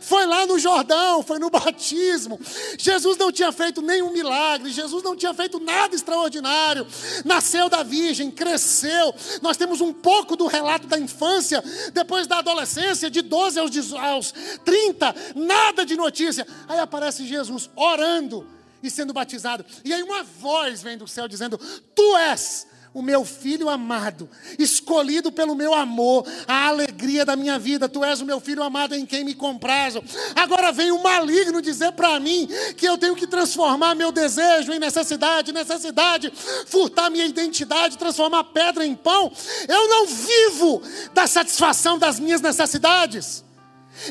[0.00, 2.38] Foi lá no Jordão, foi no batismo.
[2.78, 6.86] Jesus não tinha feito nenhum milagre, Jesus não tinha feito nada extraordinário.
[7.24, 9.14] Nasceu da Virgem, cresceu.
[9.42, 14.34] Nós temos um pouco do relato da infância, depois da adolescência, de 12 aos, aos
[14.64, 16.46] 30, nada de notícia.
[16.68, 18.46] Aí aparece Jesus orando
[18.82, 19.64] e sendo batizado.
[19.84, 21.58] E aí uma voz vem do céu dizendo:
[21.94, 24.26] Tu és o meu filho amado,
[24.58, 27.90] escolhido pelo meu amor, a alegria da minha vida.
[27.90, 30.02] Tu és o meu filho amado em quem me comprazo.
[30.34, 34.78] Agora vem o maligno dizer para mim que eu tenho que transformar meu desejo em
[34.78, 36.32] necessidade, necessidade,
[36.66, 39.30] furtar minha identidade, transformar pedra em pão.
[39.68, 40.80] Eu não vivo
[41.12, 43.44] da satisfação das minhas necessidades.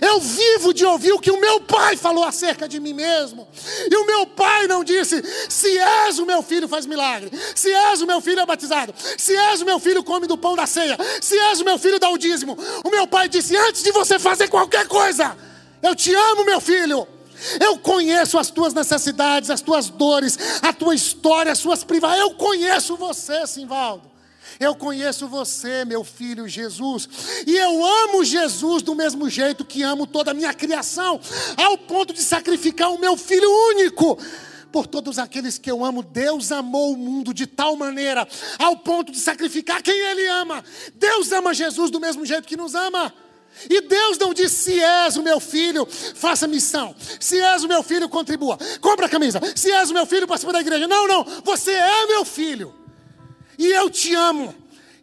[0.02, 3.48] Eu vivo de ouvir o que o meu pai falou acerca de mim mesmo.
[3.90, 7.32] E o meu pai não disse: se és o meu filho, faz milagre.
[7.54, 8.94] Se és o meu filho, é batizado.
[9.18, 10.98] Se és o meu filho, come do pão da ceia.
[11.22, 12.58] Se és o meu filho, dá o dízimo.
[12.84, 15.38] O meu pai disse: antes de você fazer qualquer coisa,
[15.82, 17.08] eu te amo, meu filho.
[17.60, 22.22] Eu conheço as tuas necessidades, as tuas dores, a tua história, as suas privações.
[22.22, 24.15] Eu conheço você, Simvaldo.
[24.60, 27.10] Eu conheço você, meu filho Jesus,
[27.46, 31.20] e eu amo Jesus do mesmo jeito que amo toda a minha criação,
[31.58, 34.18] ao ponto de sacrificar o meu filho único.
[34.72, 38.28] Por todos aqueles que eu amo, Deus amou o mundo de tal maneira,
[38.60, 40.64] ao ponto de sacrificar quem Ele ama.
[40.96, 43.14] Deus ama Jesus do mesmo jeito que nos ama.
[43.70, 46.94] E Deus não diz: se és o meu filho, faça missão.
[47.20, 48.58] Se és o meu filho, contribua.
[48.82, 49.40] Compra a camisa.
[49.56, 50.88] Se és o meu filho, participa da igreja.
[50.88, 51.26] Não, não.
[51.44, 52.85] Você é meu filho.
[53.58, 54.54] E eu te amo.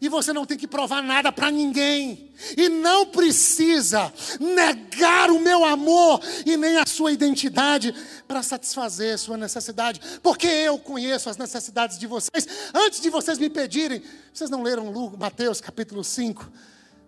[0.03, 2.33] E você não tem que provar nada para ninguém.
[2.57, 7.95] E não precisa negar o meu amor e nem a sua identidade
[8.27, 10.01] para satisfazer sua necessidade.
[10.21, 12.49] Porque eu conheço as necessidades de vocês.
[12.75, 14.03] Antes de vocês me pedirem,
[14.35, 16.51] vocês não leram Mateus capítulo 5,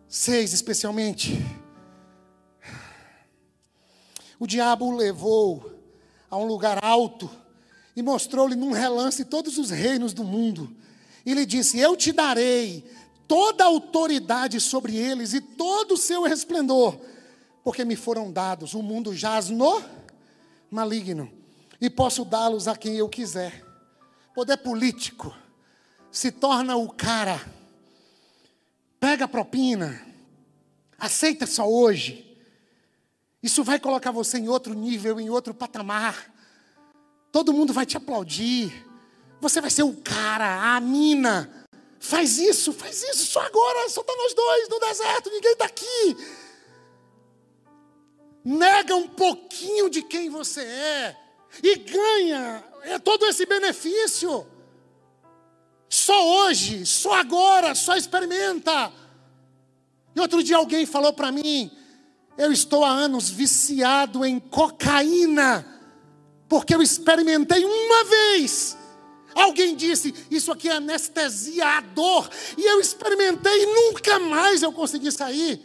[0.08, 1.44] 6 especialmente?
[4.38, 5.72] O diabo o levou
[6.30, 7.28] a um lugar alto
[7.96, 10.83] e mostrou-lhe num relance todos os reinos do mundo
[11.24, 12.84] e lhe disse: Eu te darei
[13.26, 16.98] toda a autoridade sobre eles e todo o seu resplendor,
[17.62, 18.74] porque me foram dados.
[18.74, 19.82] O mundo jaz no
[20.70, 21.30] maligno,
[21.80, 23.64] e posso dá-los a quem eu quiser.
[24.34, 25.34] Poder político
[26.10, 27.40] se torna o cara,
[29.00, 30.04] pega a propina,
[30.98, 32.36] aceita só hoje.
[33.42, 36.32] Isso vai colocar você em outro nível, em outro patamar.
[37.30, 38.86] Todo mundo vai te aplaudir.
[39.44, 41.66] Você vai ser o cara, a mina.
[42.00, 46.16] Faz isso, faz isso, só agora, só está nós dois no deserto, ninguém está aqui.
[48.42, 51.16] Nega um pouquinho de quem você é
[51.62, 54.46] e ganha é todo esse benefício.
[55.90, 58.90] Só hoje, só agora, só experimenta.
[60.16, 61.70] E outro dia alguém falou para mim:
[62.38, 65.66] eu estou há anos viciado em cocaína,
[66.48, 68.78] porque eu experimentei uma vez
[69.34, 72.28] Alguém disse, isso aqui é anestesia a dor.
[72.56, 75.60] E eu experimentei e nunca mais eu consegui sair.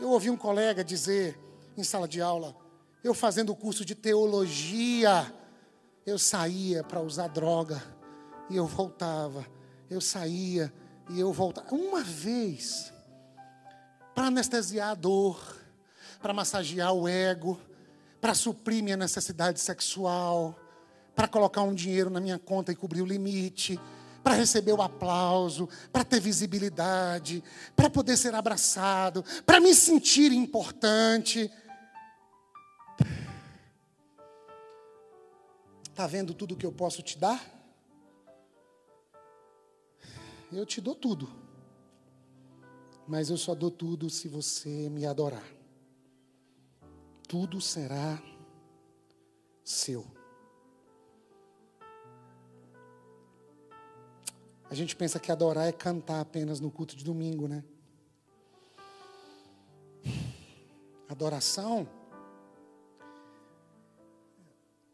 [0.00, 1.38] Eu ouvi um colega dizer
[1.76, 2.56] em sala de aula,
[3.04, 5.32] eu fazendo o curso de teologia,
[6.04, 7.82] eu saía para usar droga
[8.48, 9.46] e eu voltava.
[9.88, 10.72] Eu saía
[11.10, 11.74] e eu voltava.
[11.74, 12.92] Uma vez,
[14.14, 15.56] para anestesiar a dor,
[16.20, 17.60] para massagear o ego,
[18.20, 20.58] para suprir minha necessidade sexual,
[21.16, 23.80] para colocar um dinheiro na minha conta e cobrir o limite,
[24.22, 27.42] para receber o aplauso, para ter visibilidade,
[27.74, 31.50] para poder ser abraçado, para me sentir importante.
[35.88, 37.42] Está vendo tudo que eu posso te dar?
[40.52, 41.32] Eu te dou tudo.
[43.08, 45.46] Mas eu só dou tudo se você me adorar.
[47.26, 48.22] Tudo será
[49.64, 50.15] seu.
[54.68, 57.62] A gente pensa que adorar é cantar apenas no culto de domingo, né?
[61.08, 61.88] Adoração,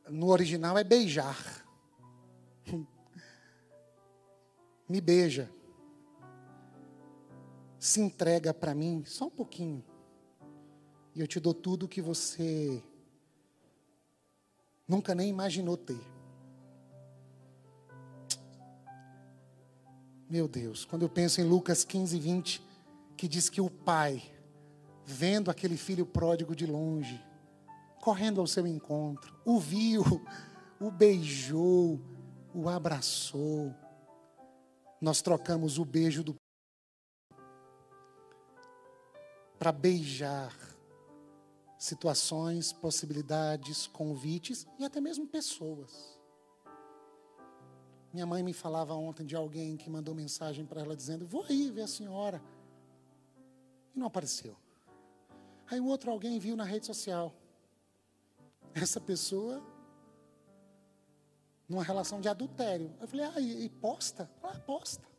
[0.08, 1.64] no original é beijar.
[4.88, 5.50] Me beija.
[7.78, 9.82] Se entrega para mim, só um pouquinho.
[11.14, 12.82] E eu te dou tudo que você
[14.86, 16.11] nunca nem imaginou ter.
[20.32, 22.66] Meu Deus, quando eu penso em Lucas 15, 20,
[23.18, 24.22] que diz que o pai,
[25.04, 27.22] vendo aquele filho pródigo de longe,
[28.00, 30.02] correndo ao seu encontro, o viu,
[30.80, 32.00] o beijou,
[32.54, 33.74] o abraçou.
[35.02, 36.34] Nós trocamos o beijo do
[39.58, 40.56] para beijar
[41.76, 46.21] situações, possibilidades, convites e até mesmo pessoas.
[48.12, 51.70] Minha mãe me falava ontem de alguém que mandou mensagem para ela dizendo: Vou aí
[51.70, 52.42] ver a senhora.
[53.94, 54.54] E não apareceu.
[55.70, 57.34] Aí o outro alguém viu na rede social.
[58.74, 59.62] Essa pessoa,
[61.66, 62.94] numa relação de adultério.
[63.00, 64.30] Eu falei: Ah, e, posta?
[64.42, 65.10] Ah, posta.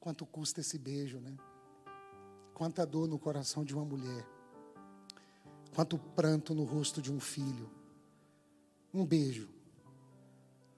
[0.00, 1.36] Quanto custa esse beijo, né?
[2.52, 4.26] Quanta dor no coração de uma mulher.
[5.74, 7.83] Quanto pranto no rosto de um filho
[8.94, 9.48] um beijo,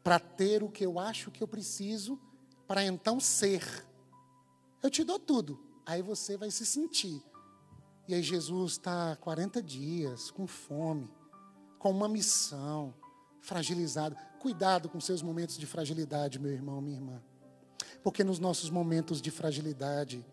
[0.03, 2.19] para ter o que eu acho que eu preciso,
[2.67, 3.63] para então ser.
[4.83, 7.23] Eu te dou tudo, aí você vai se sentir.
[8.09, 11.11] E aí Jesus está 40 dias com fome,
[11.79, 12.95] com uma missão,
[13.41, 14.17] fragilizado.
[14.39, 17.23] Cuidado com seus momentos de fragilidade, meu irmão, minha irmã.
[18.03, 20.25] Porque nos nossos momentos de fragilidade,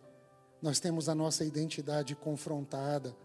[0.62, 3.16] nós temos a nossa identidade confrontada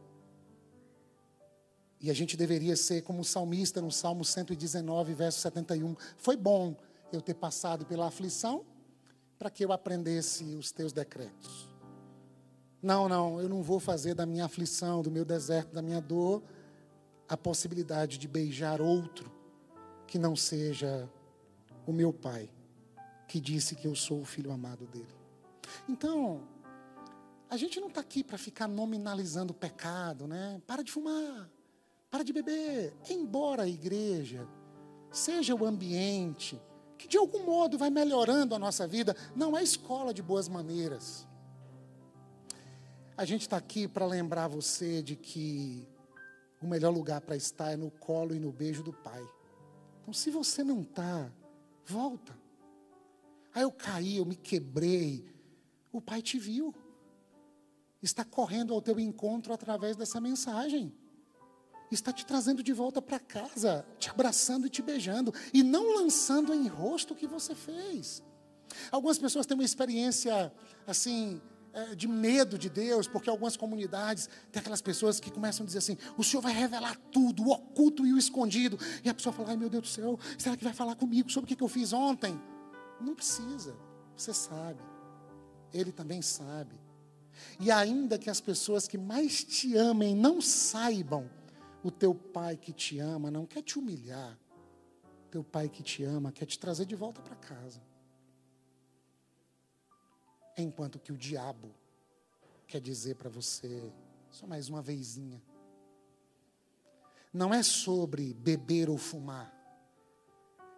[2.00, 5.96] e a gente deveria ser como o salmista no Salmo 119, verso 71.
[6.16, 6.76] Foi bom
[7.12, 8.64] eu ter passado pela aflição
[9.38, 11.68] para que eu aprendesse os teus decretos.
[12.80, 16.42] Não, não, eu não vou fazer da minha aflição, do meu deserto, da minha dor,
[17.28, 19.30] a possibilidade de beijar outro
[20.06, 21.08] que não seja
[21.86, 22.48] o meu pai,
[23.26, 25.18] que disse que eu sou o filho amado dele.
[25.88, 26.46] Então,
[27.50, 30.62] a gente não está aqui para ficar nominalizando o pecado, né?
[30.66, 31.50] Para de fumar.
[32.10, 32.96] Para de beber.
[33.08, 34.48] Embora a igreja
[35.10, 36.60] seja o ambiente
[36.96, 41.26] que de algum modo vai melhorando a nossa vida, não é escola de boas maneiras.
[43.16, 45.86] A gente está aqui para lembrar você de que
[46.60, 49.24] o melhor lugar para estar é no colo e no beijo do Pai.
[50.02, 51.30] Então, se você não está,
[51.86, 52.36] volta.
[53.54, 55.24] Aí eu caí, eu me quebrei.
[55.92, 56.74] O Pai te viu.
[58.02, 60.92] Está correndo ao teu encontro através dessa mensagem
[61.94, 66.52] está te trazendo de volta para casa, te abraçando e te beijando, e não lançando
[66.54, 68.22] em rosto o que você fez.
[68.90, 70.52] Algumas pessoas têm uma experiência
[70.86, 71.40] assim
[71.72, 75.78] é, de medo de Deus, porque algumas comunidades tem aquelas pessoas que começam a dizer
[75.78, 78.78] assim: o Senhor vai revelar tudo, o oculto e o escondido.
[79.04, 81.52] E a pessoa fala: ai meu Deus do céu, será que vai falar comigo sobre
[81.52, 82.40] o que eu fiz ontem?
[83.00, 83.76] Não precisa,
[84.16, 84.80] você sabe,
[85.72, 86.74] Ele também sabe.
[87.60, 91.30] E ainda que as pessoas que mais te amem não saibam,
[91.82, 94.38] o teu pai que te ama não quer te humilhar.
[95.26, 97.82] O teu pai que te ama quer te trazer de volta para casa.
[100.56, 101.74] Enquanto que o diabo
[102.66, 103.92] quer dizer para você,
[104.30, 105.42] só mais uma vezinha.
[107.32, 109.54] Não é sobre beber ou fumar.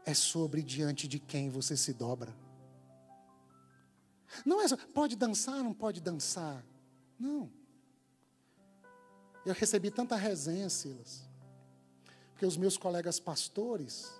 [0.04, 2.34] É sobre diante de quem você se dobra.
[4.44, 6.64] Não é só, pode dançar, não pode dançar.
[7.18, 7.50] Não.
[9.44, 11.22] Eu recebi tanta resenha, Silas.
[12.32, 14.10] Porque os meus colegas pastores,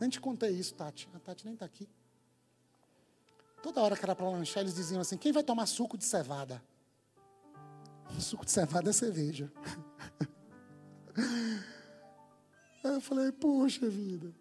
[0.00, 1.08] nem te contei isso, Tati.
[1.14, 1.88] A Tati nem está aqui.
[3.62, 6.62] Toda hora que era para lanchar, eles diziam assim: quem vai tomar suco de cevada?
[8.20, 9.52] Suco de cevada é cerveja.
[12.84, 14.32] Aí eu falei, poxa vida.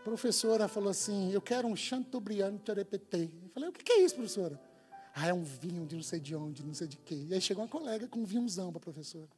[0.00, 3.30] A professora falou assim: eu quero um Chateaubriand Terepetê.
[3.42, 4.67] Eu falei, o que é isso, professora?
[5.20, 7.26] Ah, é um vinho de não sei de onde, não sei de quê.
[7.28, 9.28] E aí chegou uma colega com um vinhozão para a professora.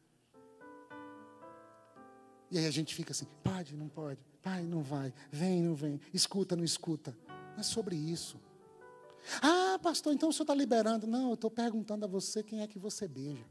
[2.51, 5.99] E aí a gente fica assim, pode, não pode, pai, não vai, vem, não vem,
[6.13, 7.17] escuta, não escuta.
[7.53, 8.39] Não é sobre isso.
[9.41, 11.07] Ah, pastor, então o senhor está liberando.
[11.07, 13.47] Não, eu estou perguntando a você quem é que você beija.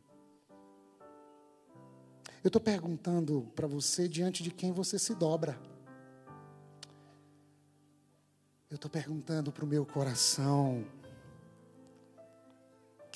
[2.44, 5.60] Eu estou perguntando para você diante de quem você se dobra.
[8.70, 10.86] Eu estou perguntando para o meu coração: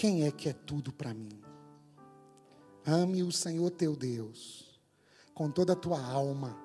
[0.03, 1.41] quem é que é tudo para mim?
[2.85, 4.77] Ame o Senhor teu Deus,
[5.33, 6.57] com toda a tua alma,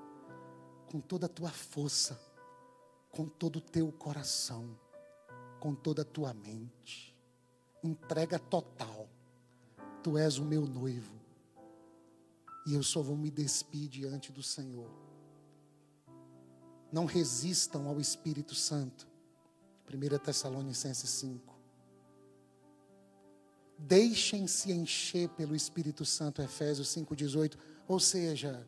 [0.90, 2.20] com toda a tua força,
[3.12, 4.76] com todo o teu coração,
[5.60, 7.16] com toda a tua mente.
[7.80, 9.08] Entrega total.
[10.02, 11.14] Tu és o meu noivo
[12.66, 14.90] e eu só vou me despir diante do Senhor.
[16.90, 19.06] Não resistam ao Espírito Santo.
[19.88, 21.57] 1 Tessalonicenses 5.
[23.78, 27.56] Deixem-se encher pelo Espírito Santo, Efésios 5,18.
[27.86, 28.66] Ou seja,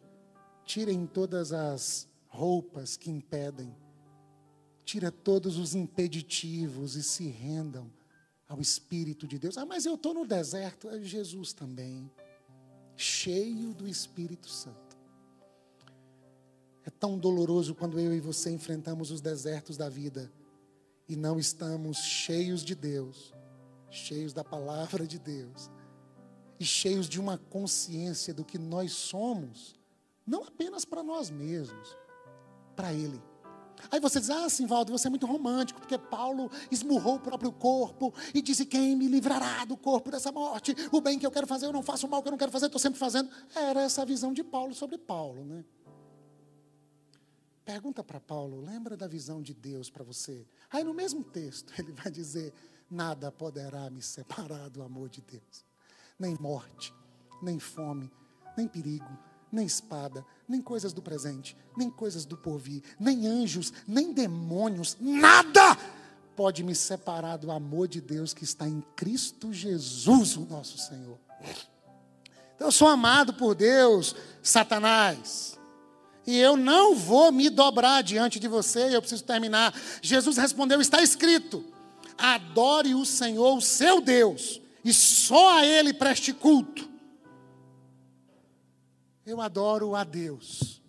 [0.65, 3.75] tirem todas as roupas que impedem,
[4.85, 7.91] tira todos os impeditivos e se rendam
[8.49, 9.59] ao Espírito de Deus.
[9.59, 10.89] Ah, mas eu estou no deserto.
[10.89, 12.11] É Jesus também
[13.01, 14.99] cheio do Espírito Santo.
[16.85, 20.31] É tão doloroso quando eu e você enfrentamos os desertos da vida
[21.09, 23.33] e não estamos cheios de Deus,
[23.91, 25.71] cheios da palavra de Deus
[26.59, 29.75] e cheios de uma consciência do que nós somos,
[30.27, 31.97] não apenas para nós mesmos,
[32.77, 33.21] para Ele.
[33.91, 38.13] Aí você diz, ah, Simvaldo, você é muito romântico, porque Paulo esmurrou o próprio corpo
[38.35, 40.75] e disse: Quem me livrará do corpo dessa morte?
[40.93, 42.53] O bem que eu quero fazer, eu não faço o mal que eu não quero
[42.53, 43.31] fazer, estou sempre fazendo.
[43.55, 45.65] Era essa a visão de Paulo sobre Paulo, né?
[47.65, 50.47] Pergunta para Paulo, lembra da visão de Deus para você?
[50.71, 52.53] Aí no mesmo texto ele vai dizer:
[52.91, 55.65] Nada poderá me separar do amor de Deus,
[56.19, 56.93] nem morte,
[57.43, 58.11] nem fome,
[58.57, 64.13] nem perigo nem espada, nem coisas do presente, nem coisas do porvir, nem anjos, nem
[64.13, 65.77] demônios, nada
[66.37, 71.19] pode me separar do amor de Deus que está em Cristo Jesus, o nosso Senhor.
[72.55, 75.59] Então, eu sou amado por Deus, Satanás.
[76.27, 79.75] E eu não vou me dobrar diante de você, eu preciso terminar.
[80.01, 81.65] Jesus respondeu: está escrito:
[82.21, 86.89] adore o Senhor, o seu Deus, e só a Ele preste culto.
[89.25, 90.81] Eu adoro a Deus.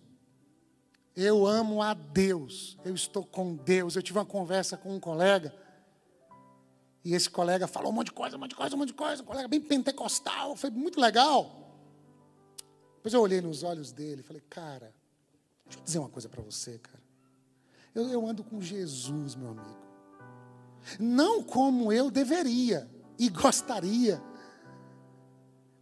[1.14, 2.78] Eu amo a Deus.
[2.84, 3.94] Eu estou com Deus.
[3.94, 5.54] Eu tive uma conversa com um colega.
[7.04, 8.94] E esse colega falou um monte de coisa, um monte de coisa, um monte de
[8.94, 9.22] coisa.
[9.22, 10.56] Um colega bem pentecostal.
[10.56, 11.76] Foi muito legal.
[12.96, 14.94] Depois eu olhei nos olhos dele e falei, cara,
[15.66, 17.02] deixa eu dizer uma coisa para você, cara.
[17.94, 19.91] Eu, eu ando com Jesus, meu amigo.
[20.98, 24.22] Não como eu deveria e gostaria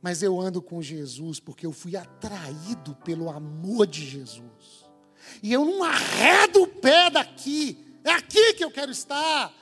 [0.03, 4.86] mas eu ando com Jesus porque eu fui atraído pelo amor de Jesus.
[5.42, 7.78] E eu não arredo o pé daqui.
[8.03, 9.53] É aqui que eu quero estar.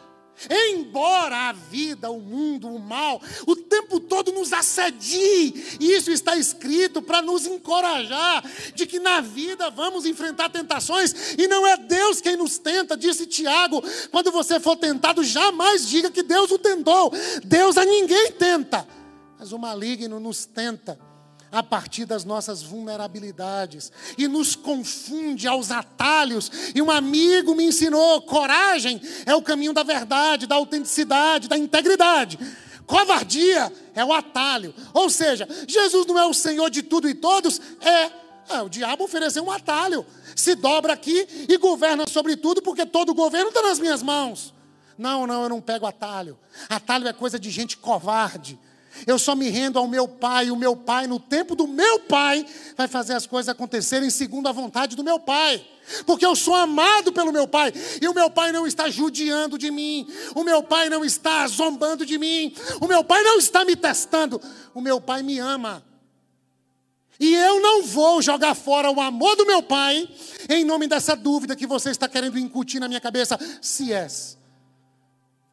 [0.51, 7.03] Embora a vida, o mundo, o mal, o tempo todo nos assedie, isso está escrito
[7.03, 12.37] para nos encorajar de que na vida vamos enfrentar tentações e não é Deus quem
[12.37, 13.83] nos tenta, disse Tiago.
[14.11, 17.13] Quando você for tentado, jamais diga que Deus o tentou.
[17.45, 18.87] Deus a ninguém tenta.
[19.39, 21.08] Mas o maligno nos tenta
[21.51, 26.51] a partir das nossas vulnerabilidades e nos confunde aos atalhos.
[26.75, 32.39] E um amigo me ensinou: coragem é o caminho da verdade, da autenticidade, da integridade.
[32.87, 34.75] Covardia é o atalho.
[34.95, 38.11] Ou seja, Jesus não é o Senhor de tudo e todos, é,
[38.55, 40.07] é o diabo ofereceu um atalho.
[40.35, 44.55] Se dobra aqui e governa sobre tudo, porque todo o governo está nas minhas mãos.
[44.97, 46.39] Não, não, eu não pego atalho.
[46.69, 48.59] Atalho é coisa de gente covarde
[49.07, 52.45] eu só me rendo ao meu Pai, o meu Pai, no tempo do meu Pai,
[52.77, 55.65] vai fazer as coisas acontecerem segundo a vontade do meu Pai.
[56.05, 59.71] Porque eu sou amado pelo meu Pai, e o meu Pai não está judiando de
[59.71, 63.75] mim, o meu Pai não está zombando de mim, o meu Pai não está me
[63.75, 64.41] testando,
[64.75, 65.83] o meu Pai me ama.
[67.21, 70.09] E eu não vou jogar fora o amor do meu Pai,
[70.49, 74.38] em nome dessa dúvida que você está querendo incutir na minha cabeça, se és.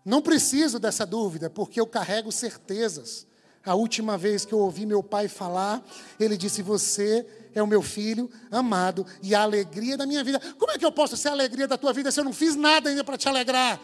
[0.06, 3.26] Não preciso dessa dúvida, porque eu carrego certezas.
[3.66, 5.84] A última vez que eu ouvi meu pai falar,
[6.20, 7.26] ele disse: Você
[7.56, 10.40] é o meu filho amado e a alegria da minha vida.
[10.60, 12.56] Como é que eu posso ser a alegria da tua vida se eu não fiz
[12.56, 13.80] nada ainda para te alegrar?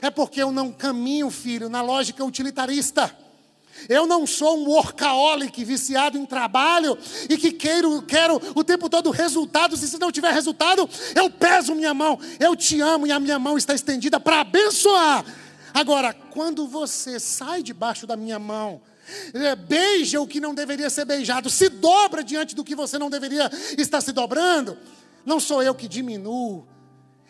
[0.00, 3.14] É porque eu não caminho, filho, na lógica utilitarista.
[3.88, 6.98] Eu não sou um workaholic viciado em trabalho
[7.28, 11.74] e que quero, quero o tempo todo resultados, e se não tiver resultado, eu peso
[11.74, 12.18] minha mão.
[12.40, 15.24] Eu te amo e a minha mão está estendida para abençoar
[15.72, 18.80] Agora, quando você sai debaixo da minha mão,
[19.32, 23.10] é, beija o que não deveria ser beijado, se dobra diante do que você não
[23.10, 24.76] deveria estar se dobrando,
[25.24, 26.66] não sou eu que diminuo,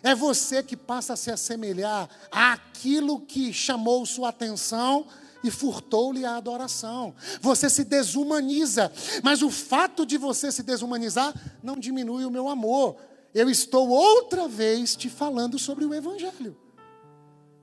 [0.02, 5.06] é você que passa a se assemelhar àquilo que chamou sua atenção
[5.42, 7.14] e furtou-lhe a adoração.
[7.40, 12.96] Você se desumaniza, mas o fato de você se desumanizar não diminui o meu amor.
[13.34, 16.56] Eu estou outra vez te falando sobre o Evangelho.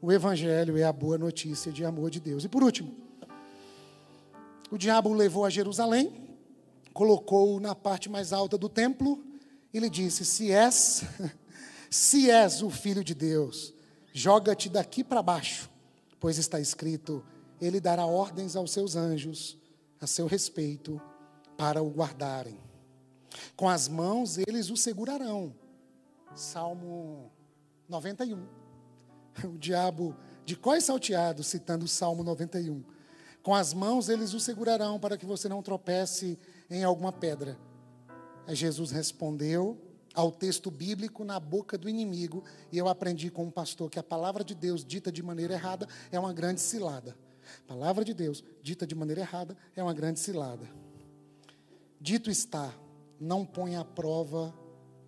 [0.06, 2.44] O Evangelho é a boa notícia de amor de Deus.
[2.44, 2.94] E por último,
[4.70, 6.30] o diabo o levou a Jerusalém,
[6.94, 9.26] colocou-o na parte mais alta do templo
[9.74, 11.02] e lhe disse: Se és,
[11.90, 13.74] se és o filho de Deus,
[14.14, 15.72] joga-te daqui para baixo,
[16.20, 17.26] pois está escrito:
[17.60, 19.58] Ele dará ordens aos seus anjos
[20.00, 21.02] a seu respeito
[21.58, 22.60] para o guardarem.
[23.56, 25.56] Com as mãos eles o segurarão.
[26.36, 27.32] Salmo
[27.90, 28.55] 91.
[29.44, 30.16] O diabo
[30.46, 32.84] de quais salteado, citando o Salmo 91.
[33.42, 37.58] Com as mãos eles o segurarão para que você não tropece em alguma pedra.
[38.48, 39.78] Aí Jesus respondeu
[40.14, 44.04] ao texto bíblico na boca do inimigo, e eu aprendi com um pastor que a
[44.04, 47.16] palavra de Deus dita de maneira errada é uma grande cilada.
[47.66, 50.68] A palavra de Deus dita de maneira errada é uma grande cilada.
[52.00, 52.74] Dito está,
[53.20, 54.54] não põe à prova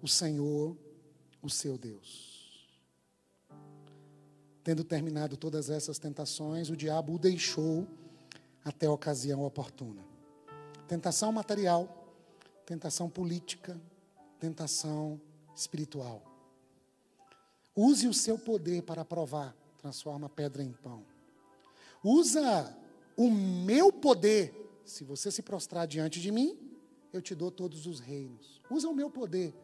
[0.01, 0.75] o Senhor,
[1.41, 2.26] o seu Deus.
[4.67, 7.87] Tendo terminado todas essas tentações, o diabo o deixou
[8.65, 10.03] até a ocasião oportuna.
[10.89, 12.05] Tentação material,
[12.65, 13.79] tentação política,
[14.41, 15.21] tentação
[15.55, 16.21] espiritual.
[17.73, 21.01] Use o seu poder para provar, transforma pedra em pão.
[22.03, 22.77] Usa
[23.15, 24.81] o meu poder.
[24.83, 26.59] Se você se prostrar diante de mim,
[27.13, 28.61] eu te dou todos os reinos.
[28.69, 29.55] Usa o meu poder.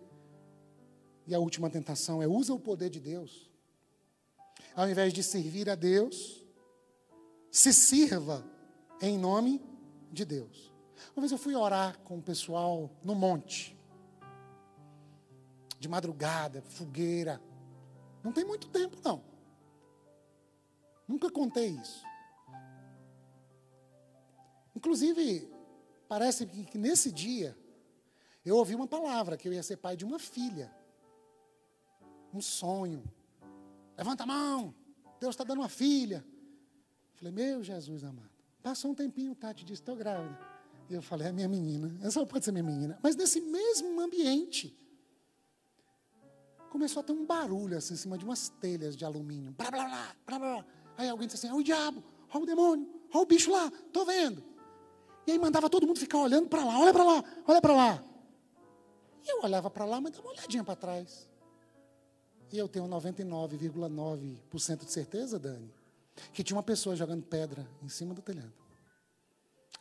[1.28, 3.52] E a última tentação é usa o poder de Deus.
[4.76, 6.44] Ao invés de servir a Deus,
[7.52, 8.44] se sirva
[9.00, 9.62] em nome
[10.12, 10.74] de Deus.
[11.16, 13.78] Uma vez eu fui orar com o pessoal no monte,
[15.80, 17.42] de madrugada, fogueira.
[18.24, 19.24] Não tem muito tempo, não.
[21.08, 22.04] Nunca contei isso.
[24.76, 25.52] Inclusive,
[26.08, 27.56] parece que nesse dia,
[28.46, 30.74] eu ouvi uma palavra que eu ia ser pai de uma filha.
[32.34, 33.04] Um sonho.
[33.98, 34.74] Levanta a mão.
[35.20, 36.26] Deus está dando uma filha.
[37.14, 38.30] Falei, meu Jesus amado.
[38.62, 40.38] Passou um tempinho, Tati disse, estou grávida.
[40.90, 41.98] E eu falei, é minha menina.
[42.02, 43.00] Essa pode ser minha menina.
[43.02, 44.78] Mas nesse mesmo ambiente,
[46.70, 49.54] começou a ter um barulho assim, em cima de umas telhas de alumínio.
[49.58, 50.66] Blá, blá, blá, blá, blá.
[50.98, 54.06] Aí alguém disse assim, olha o diabo, olha o demônio, olha o bicho lá, estou
[54.06, 54.44] vendo.
[55.26, 58.04] E aí mandava todo mundo ficar olhando para lá, olha para lá, olha para lá.
[59.26, 61.30] E eu olhava para lá, mas dava uma olhadinha para trás.
[62.54, 65.74] E eu tenho 99,9% de certeza, Dani,
[66.32, 68.54] que tinha uma pessoa jogando pedra em cima do telhado.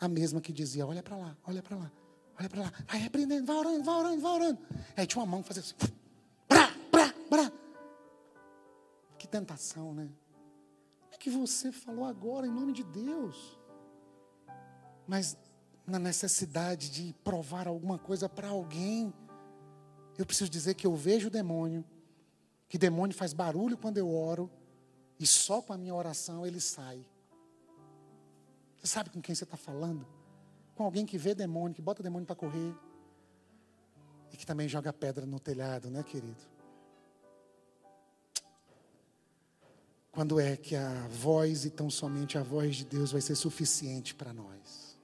[0.01, 1.93] A mesma que dizia: Olha para lá, olha para lá,
[2.41, 2.73] olha para lá.
[2.89, 4.59] Vai repreendendo, vai orando, vai orando, vai orando.
[4.97, 5.75] Aí tinha uma mão que fazia assim:
[6.49, 7.53] brá, brá, brá.
[9.19, 10.09] Que tentação, né?
[11.13, 13.61] É que você falou agora em nome de Deus.
[15.07, 15.37] Mas
[15.87, 19.13] na necessidade de provar alguma coisa para alguém,
[20.17, 21.85] eu preciso dizer que eu vejo o demônio,
[22.73, 24.51] que demônio faz barulho quando eu oro
[25.21, 27.07] e só com a minha oração ele sai.
[28.79, 30.07] Você sabe com quem você está falando?
[30.75, 32.75] Com alguém que vê demônio, que bota demônio para correr.
[34.33, 36.43] E que também joga pedra no telhado, né, querido?
[40.11, 44.15] Quando é que a voz e tão somente a voz de Deus vai ser suficiente
[44.15, 44.99] para nós?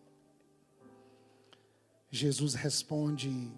[2.11, 3.53] Jesus responde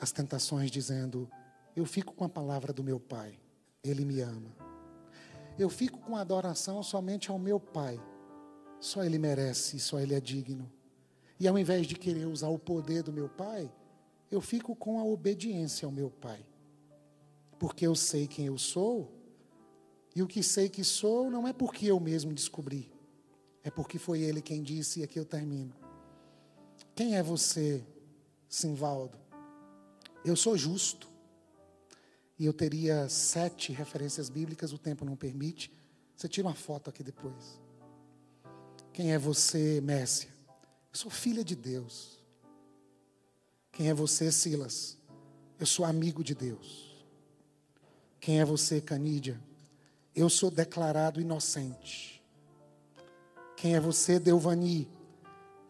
[0.00, 1.30] às tentações dizendo:
[1.76, 3.38] Eu fico com a palavra do meu Pai,
[3.82, 4.54] Ele me ama.
[5.58, 8.00] Eu fico com adoração somente ao meu Pai.
[8.80, 10.70] Só Ele merece, só Ele é digno.
[11.38, 13.72] E ao invés de querer usar o poder do meu Pai,
[14.30, 16.44] eu fico com a obediência ao meu Pai.
[17.58, 19.12] Porque eu sei quem eu sou,
[20.14, 22.92] e o que sei que sou não é porque eu mesmo descobri,
[23.64, 25.74] é porque foi Ele quem disse, e aqui eu termino.
[26.94, 27.84] Quem é você,
[28.48, 29.18] Simvaldo?
[30.24, 31.13] Eu sou justo.
[32.38, 35.72] E eu teria sete referências bíblicas, o tempo não permite.
[36.16, 37.60] Você tira uma foto aqui depois.
[38.92, 40.28] Quem é você, Mércia?
[40.92, 42.18] Eu sou filha de Deus.
[43.72, 44.96] Quem é você, Silas?
[45.58, 47.04] Eu sou amigo de Deus.
[48.20, 49.40] Quem é você, Canídia?
[50.14, 52.22] Eu sou declarado inocente.
[53.56, 54.88] Quem é você, Deuvani?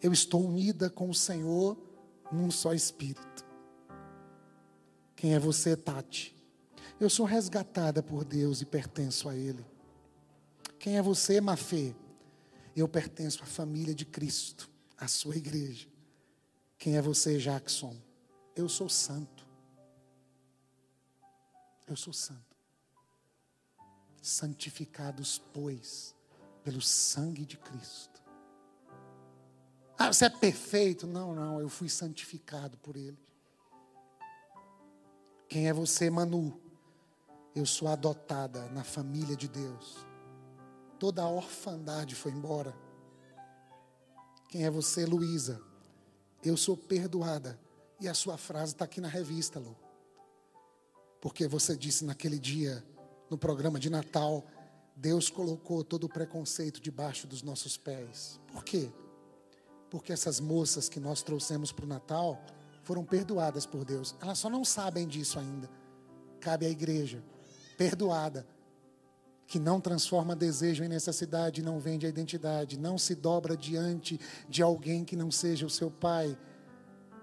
[0.02, 1.78] Eu estou unida com o Senhor
[2.30, 3.44] num só espírito.
[5.16, 6.34] Quem é você, Tati?
[7.00, 9.64] Eu sou resgatada por Deus e pertenço a Ele.
[10.78, 11.94] Quem é você, Mafê?
[12.76, 15.88] Eu pertenço à família de Cristo, à sua igreja.
[16.78, 17.96] Quem é você, Jackson?
[18.54, 19.46] Eu sou santo.
[21.86, 22.56] Eu sou santo.
[24.22, 26.14] Santificados, pois,
[26.62, 28.22] pelo sangue de Cristo.
[29.98, 31.06] Ah, você é perfeito?
[31.06, 33.18] Não, não, eu fui santificado por Ele.
[35.48, 36.63] Quem é você, Manu?
[37.54, 40.04] Eu sou adotada na família de Deus.
[40.98, 42.74] Toda a orfandade foi embora.
[44.48, 45.60] Quem é você, Luísa?
[46.42, 47.58] Eu sou perdoada.
[48.00, 49.76] E a sua frase está aqui na revista, Lu.
[51.20, 52.84] Porque você disse naquele dia,
[53.30, 54.44] no programa de Natal,
[54.96, 58.40] Deus colocou todo o preconceito debaixo dos nossos pés.
[58.52, 58.92] Por quê?
[59.90, 62.44] Porque essas moças que nós trouxemos para o Natal
[62.82, 64.14] foram perdoadas por Deus.
[64.20, 65.70] Elas só não sabem disso ainda.
[66.40, 67.24] Cabe à igreja,
[67.76, 68.46] perdoada,
[69.46, 74.18] que não transforma desejo em necessidade, não vende a identidade, não se dobra diante
[74.48, 76.36] de alguém que não seja o seu pai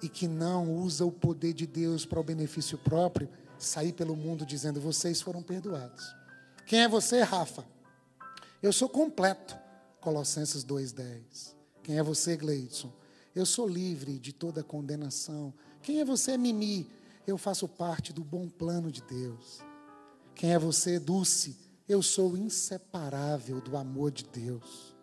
[0.01, 4.45] e que não usa o poder de Deus para o benefício próprio, sair pelo mundo
[4.45, 6.15] dizendo: vocês foram perdoados.
[6.65, 7.65] Quem é você, Rafa?
[8.61, 9.57] Eu sou completo.
[9.99, 11.55] Colossenses 2,10.
[11.83, 12.91] Quem é você, Gleidson?
[13.35, 15.53] Eu sou livre de toda condenação.
[15.81, 16.89] Quem é você, Mimi?
[17.25, 19.61] Eu faço parte do bom plano de Deus.
[20.41, 21.55] Quem é você, Dulce?
[21.87, 24.95] Eu sou inseparável do amor de Deus.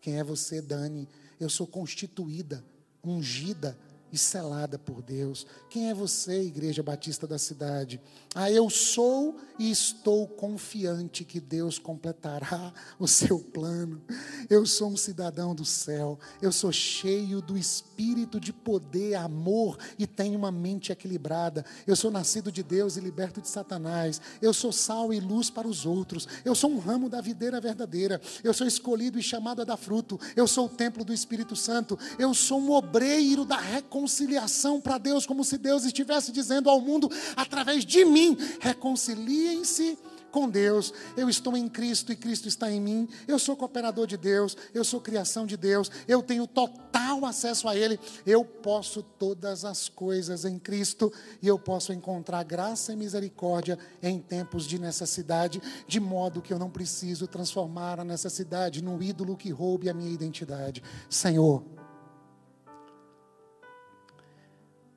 [0.00, 1.06] Quem é você, Dani?
[1.38, 2.64] Eu sou constituída,
[3.04, 3.78] ungida
[4.12, 5.46] e selada por Deus.
[5.68, 8.00] Quem é você, Igreja Batista da cidade?
[8.34, 14.00] Ah, eu sou e estou confiante que Deus completará o seu plano.
[14.48, 16.18] Eu sou um cidadão do céu.
[16.40, 21.64] Eu sou cheio do espírito de poder, amor e tenho uma mente equilibrada.
[21.86, 24.20] Eu sou nascido de Deus e liberto de Satanás.
[24.40, 26.28] Eu sou sal e luz para os outros.
[26.44, 28.20] Eu sou um ramo da videira verdadeira.
[28.44, 30.20] Eu sou escolhido e chamado a dar fruto.
[30.36, 31.98] Eu sou o templo do Espírito Santo.
[32.18, 36.80] Eu sou um obreiro da reconciliação reconciliação para Deus, como se Deus estivesse dizendo ao
[36.80, 39.98] mundo, através de mim: reconciliem-se
[40.30, 40.92] com Deus.
[41.16, 43.08] Eu estou em Cristo e Cristo está em mim.
[43.26, 47.74] Eu sou cooperador de Deus, eu sou criação de Deus, eu tenho total acesso a
[47.74, 47.98] Ele.
[48.26, 54.18] Eu posso todas as coisas em Cristo e eu posso encontrar graça e misericórdia em
[54.18, 59.50] tempos de necessidade, de modo que eu não preciso transformar a necessidade num ídolo que
[59.50, 60.82] roube a minha identidade.
[61.08, 61.64] Senhor,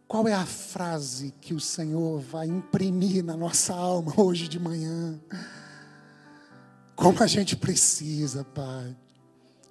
[0.09, 5.21] Qual é a frase que o Senhor vai imprimir na nossa alma hoje de manhã?
[6.95, 8.97] Como a gente precisa, Pai.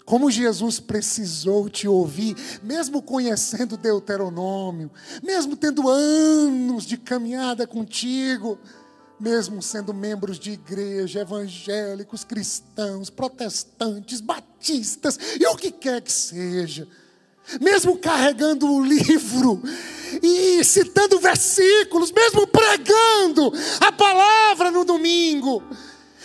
[0.04, 4.92] Como Jesus precisou te ouvir, mesmo conhecendo Deuteronômio,
[5.24, 8.60] mesmo tendo anos de caminhada contigo,
[9.18, 16.86] mesmo sendo membros de igreja, evangélicos, cristãos, protestantes, batistas e o que quer que seja
[17.60, 19.62] mesmo carregando o livro
[20.22, 25.62] e citando versículos, mesmo pregando a palavra no domingo.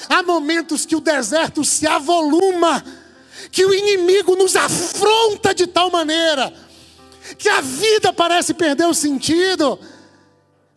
[0.10, 2.84] Há momentos que o deserto se avoluma,
[3.52, 6.54] que o inimigo nos afronta de tal maneira,
[7.38, 9.80] que a vida parece perder o sentido.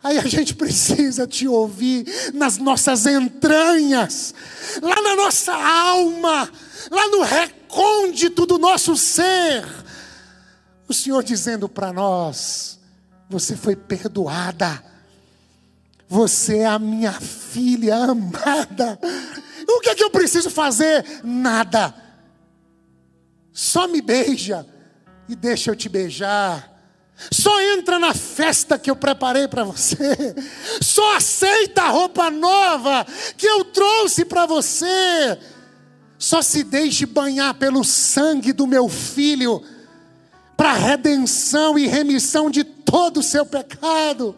[0.01, 4.33] Aí a gente precisa te ouvir nas nossas entranhas,
[4.81, 6.49] lá na nossa alma,
[6.89, 9.65] lá no recôndito do nosso ser
[10.87, 12.79] o Senhor dizendo para nós:
[13.29, 14.83] você foi perdoada.
[16.09, 18.97] Você é a minha filha amada.
[19.67, 21.05] O que é que eu preciso fazer?
[21.23, 21.93] Nada.
[23.51, 24.65] Só me beija
[25.27, 26.73] e deixa eu te beijar.
[27.31, 30.35] Só entra na festa que eu preparei para você.
[30.81, 35.37] Só aceita a roupa nova que eu trouxe para você.
[36.17, 39.61] Só se deixe banhar pelo sangue do meu filho
[40.57, 44.35] para redenção e remissão de todo o seu pecado.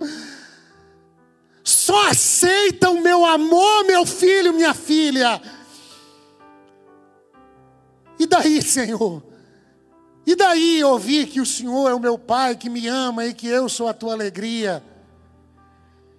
[1.64, 5.42] Só aceita o meu amor, meu filho, minha filha.
[8.20, 9.24] E daí, Senhor?
[10.26, 13.48] E daí ouvir que o Senhor é o meu Pai, que me ama e que
[13.48, 14.84] eu sou a tua alegria?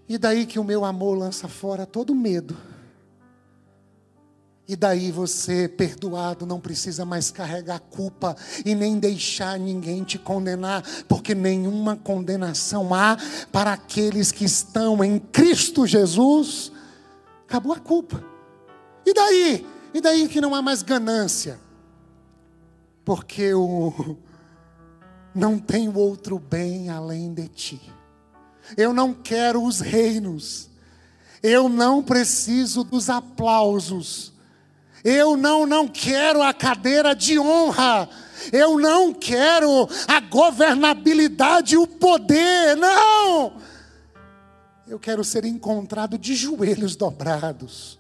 [0.09, 2.70] E daí que o meu amor lança fora todo medo
[4.71, 10.85] e daí você, perdoado, não precisa mais carregar culpa e nem deixar ninguém te condenar,
[11.09, 13.17] porque nenhuma condenação há
[13.51, 16.71] para aqueles que estão em Cristo Jesus.
[17.49, 18.23] Acabou a culpa.
[19.05, 19.67] E daí?
[19.93, 21.59] E daí que não há mais ganância?
[23.05, 24.17] Porque o
[25.35, 27.93] não tenho outro bem além de ti.
[28.77, 30.71] Eu não quero os reinos.
[31.43, 34.33] Eu não preciso dos aplausos
[35.05, 38.09] Eu não não quero a cadeira de honra.
[38.53, 42.77] Eu não quero a governabilidade o poder.
[42.77, 43.53] Não!
[44.87, 47.99] Eu quero ser encontrado de joelhos dobrados,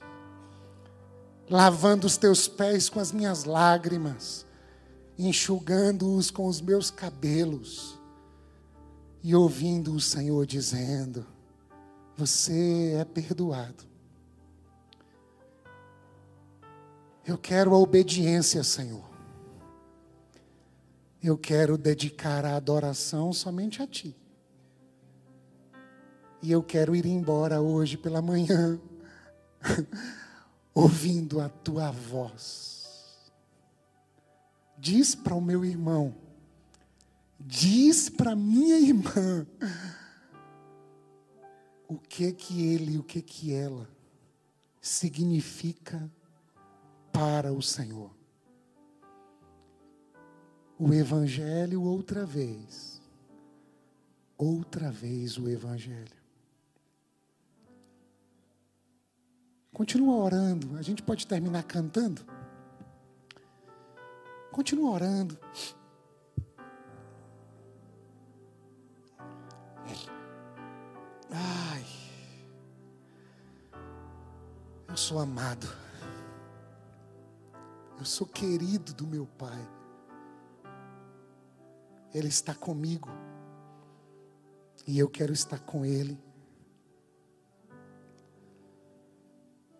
[1.48, 4.44] lavando os teus pés com as minhas lágrimas,
[5.16, 8.00] enxugando-os com os meus cabelos
[9.22, 11.26] e ouvindo o Senhor dizendo:
[12.16, 13.89] Você é perdoado.
[17.26, 19.08] Eu quero a obediência, Senhor.
[21.22, 24.16] Eu quero dedicar a adoração somente a Ti.
[26.42, 28.80] E eu quero ir embora hoje pela manhã,
[30.72, 33.20] ouvindo a Tua voz.
[34.78, 36.14] Diz para o meu irmão,
[37.38, 39.46] diz para minha irmã,
[41.86, 43.86] o que que ele, o que que ela
[44.80, 46.10] significa
[47.20, 48.10] para o Senhor.
[50.78, 53.02] O Evangelho outra vez.
[54.38, 56.16] Outra vez o Evangelho.
[59.70, 60.78] Continua orando.
[60.78, 62.24] A gente pode terminar cantando.
[64.50, 65.38] Continua orando.
[71.30, 71.84] Ai.
[74.88, 75.68] Eu sou amado.
[78.00, 79.68] Eu sou querido do meu Pai.
[82.14, 83.10] Ele está comigo.
[84.86, 86.18] E eu quero estar com Ele.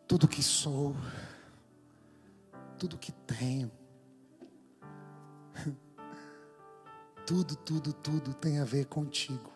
[0.07, 0.95] Tudo que sou,
[2.79, 3.71] tudo que tenho,
[7.25, 9.51] tudo, tudo, tudo tem a ver contigo.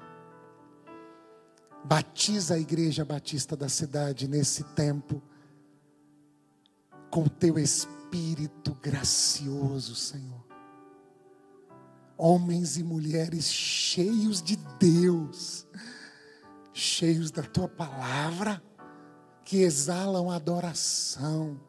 [1.84, 5.20] Batiza a Igreja Batista da cidade nesse tempo
[7.14, 10.44] com o teu Espírito gracioso, Senhor.
[12.18, 15.64] Homens e mulheres cheios de Deus,
[16.72, 18.60] cheios da tua palavra,
[19.44, 21.60] que exalam adoração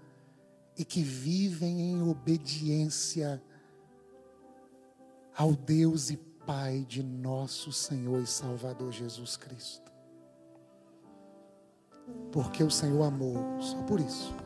[0.75, 3.39] e que vivem em obediência
[5.37, 9.91] ao Deus e Pai de nosso Senhor e Salvador Jesus Cristo.
[12.31, 14.44] Porque o Senhor amou, só por isso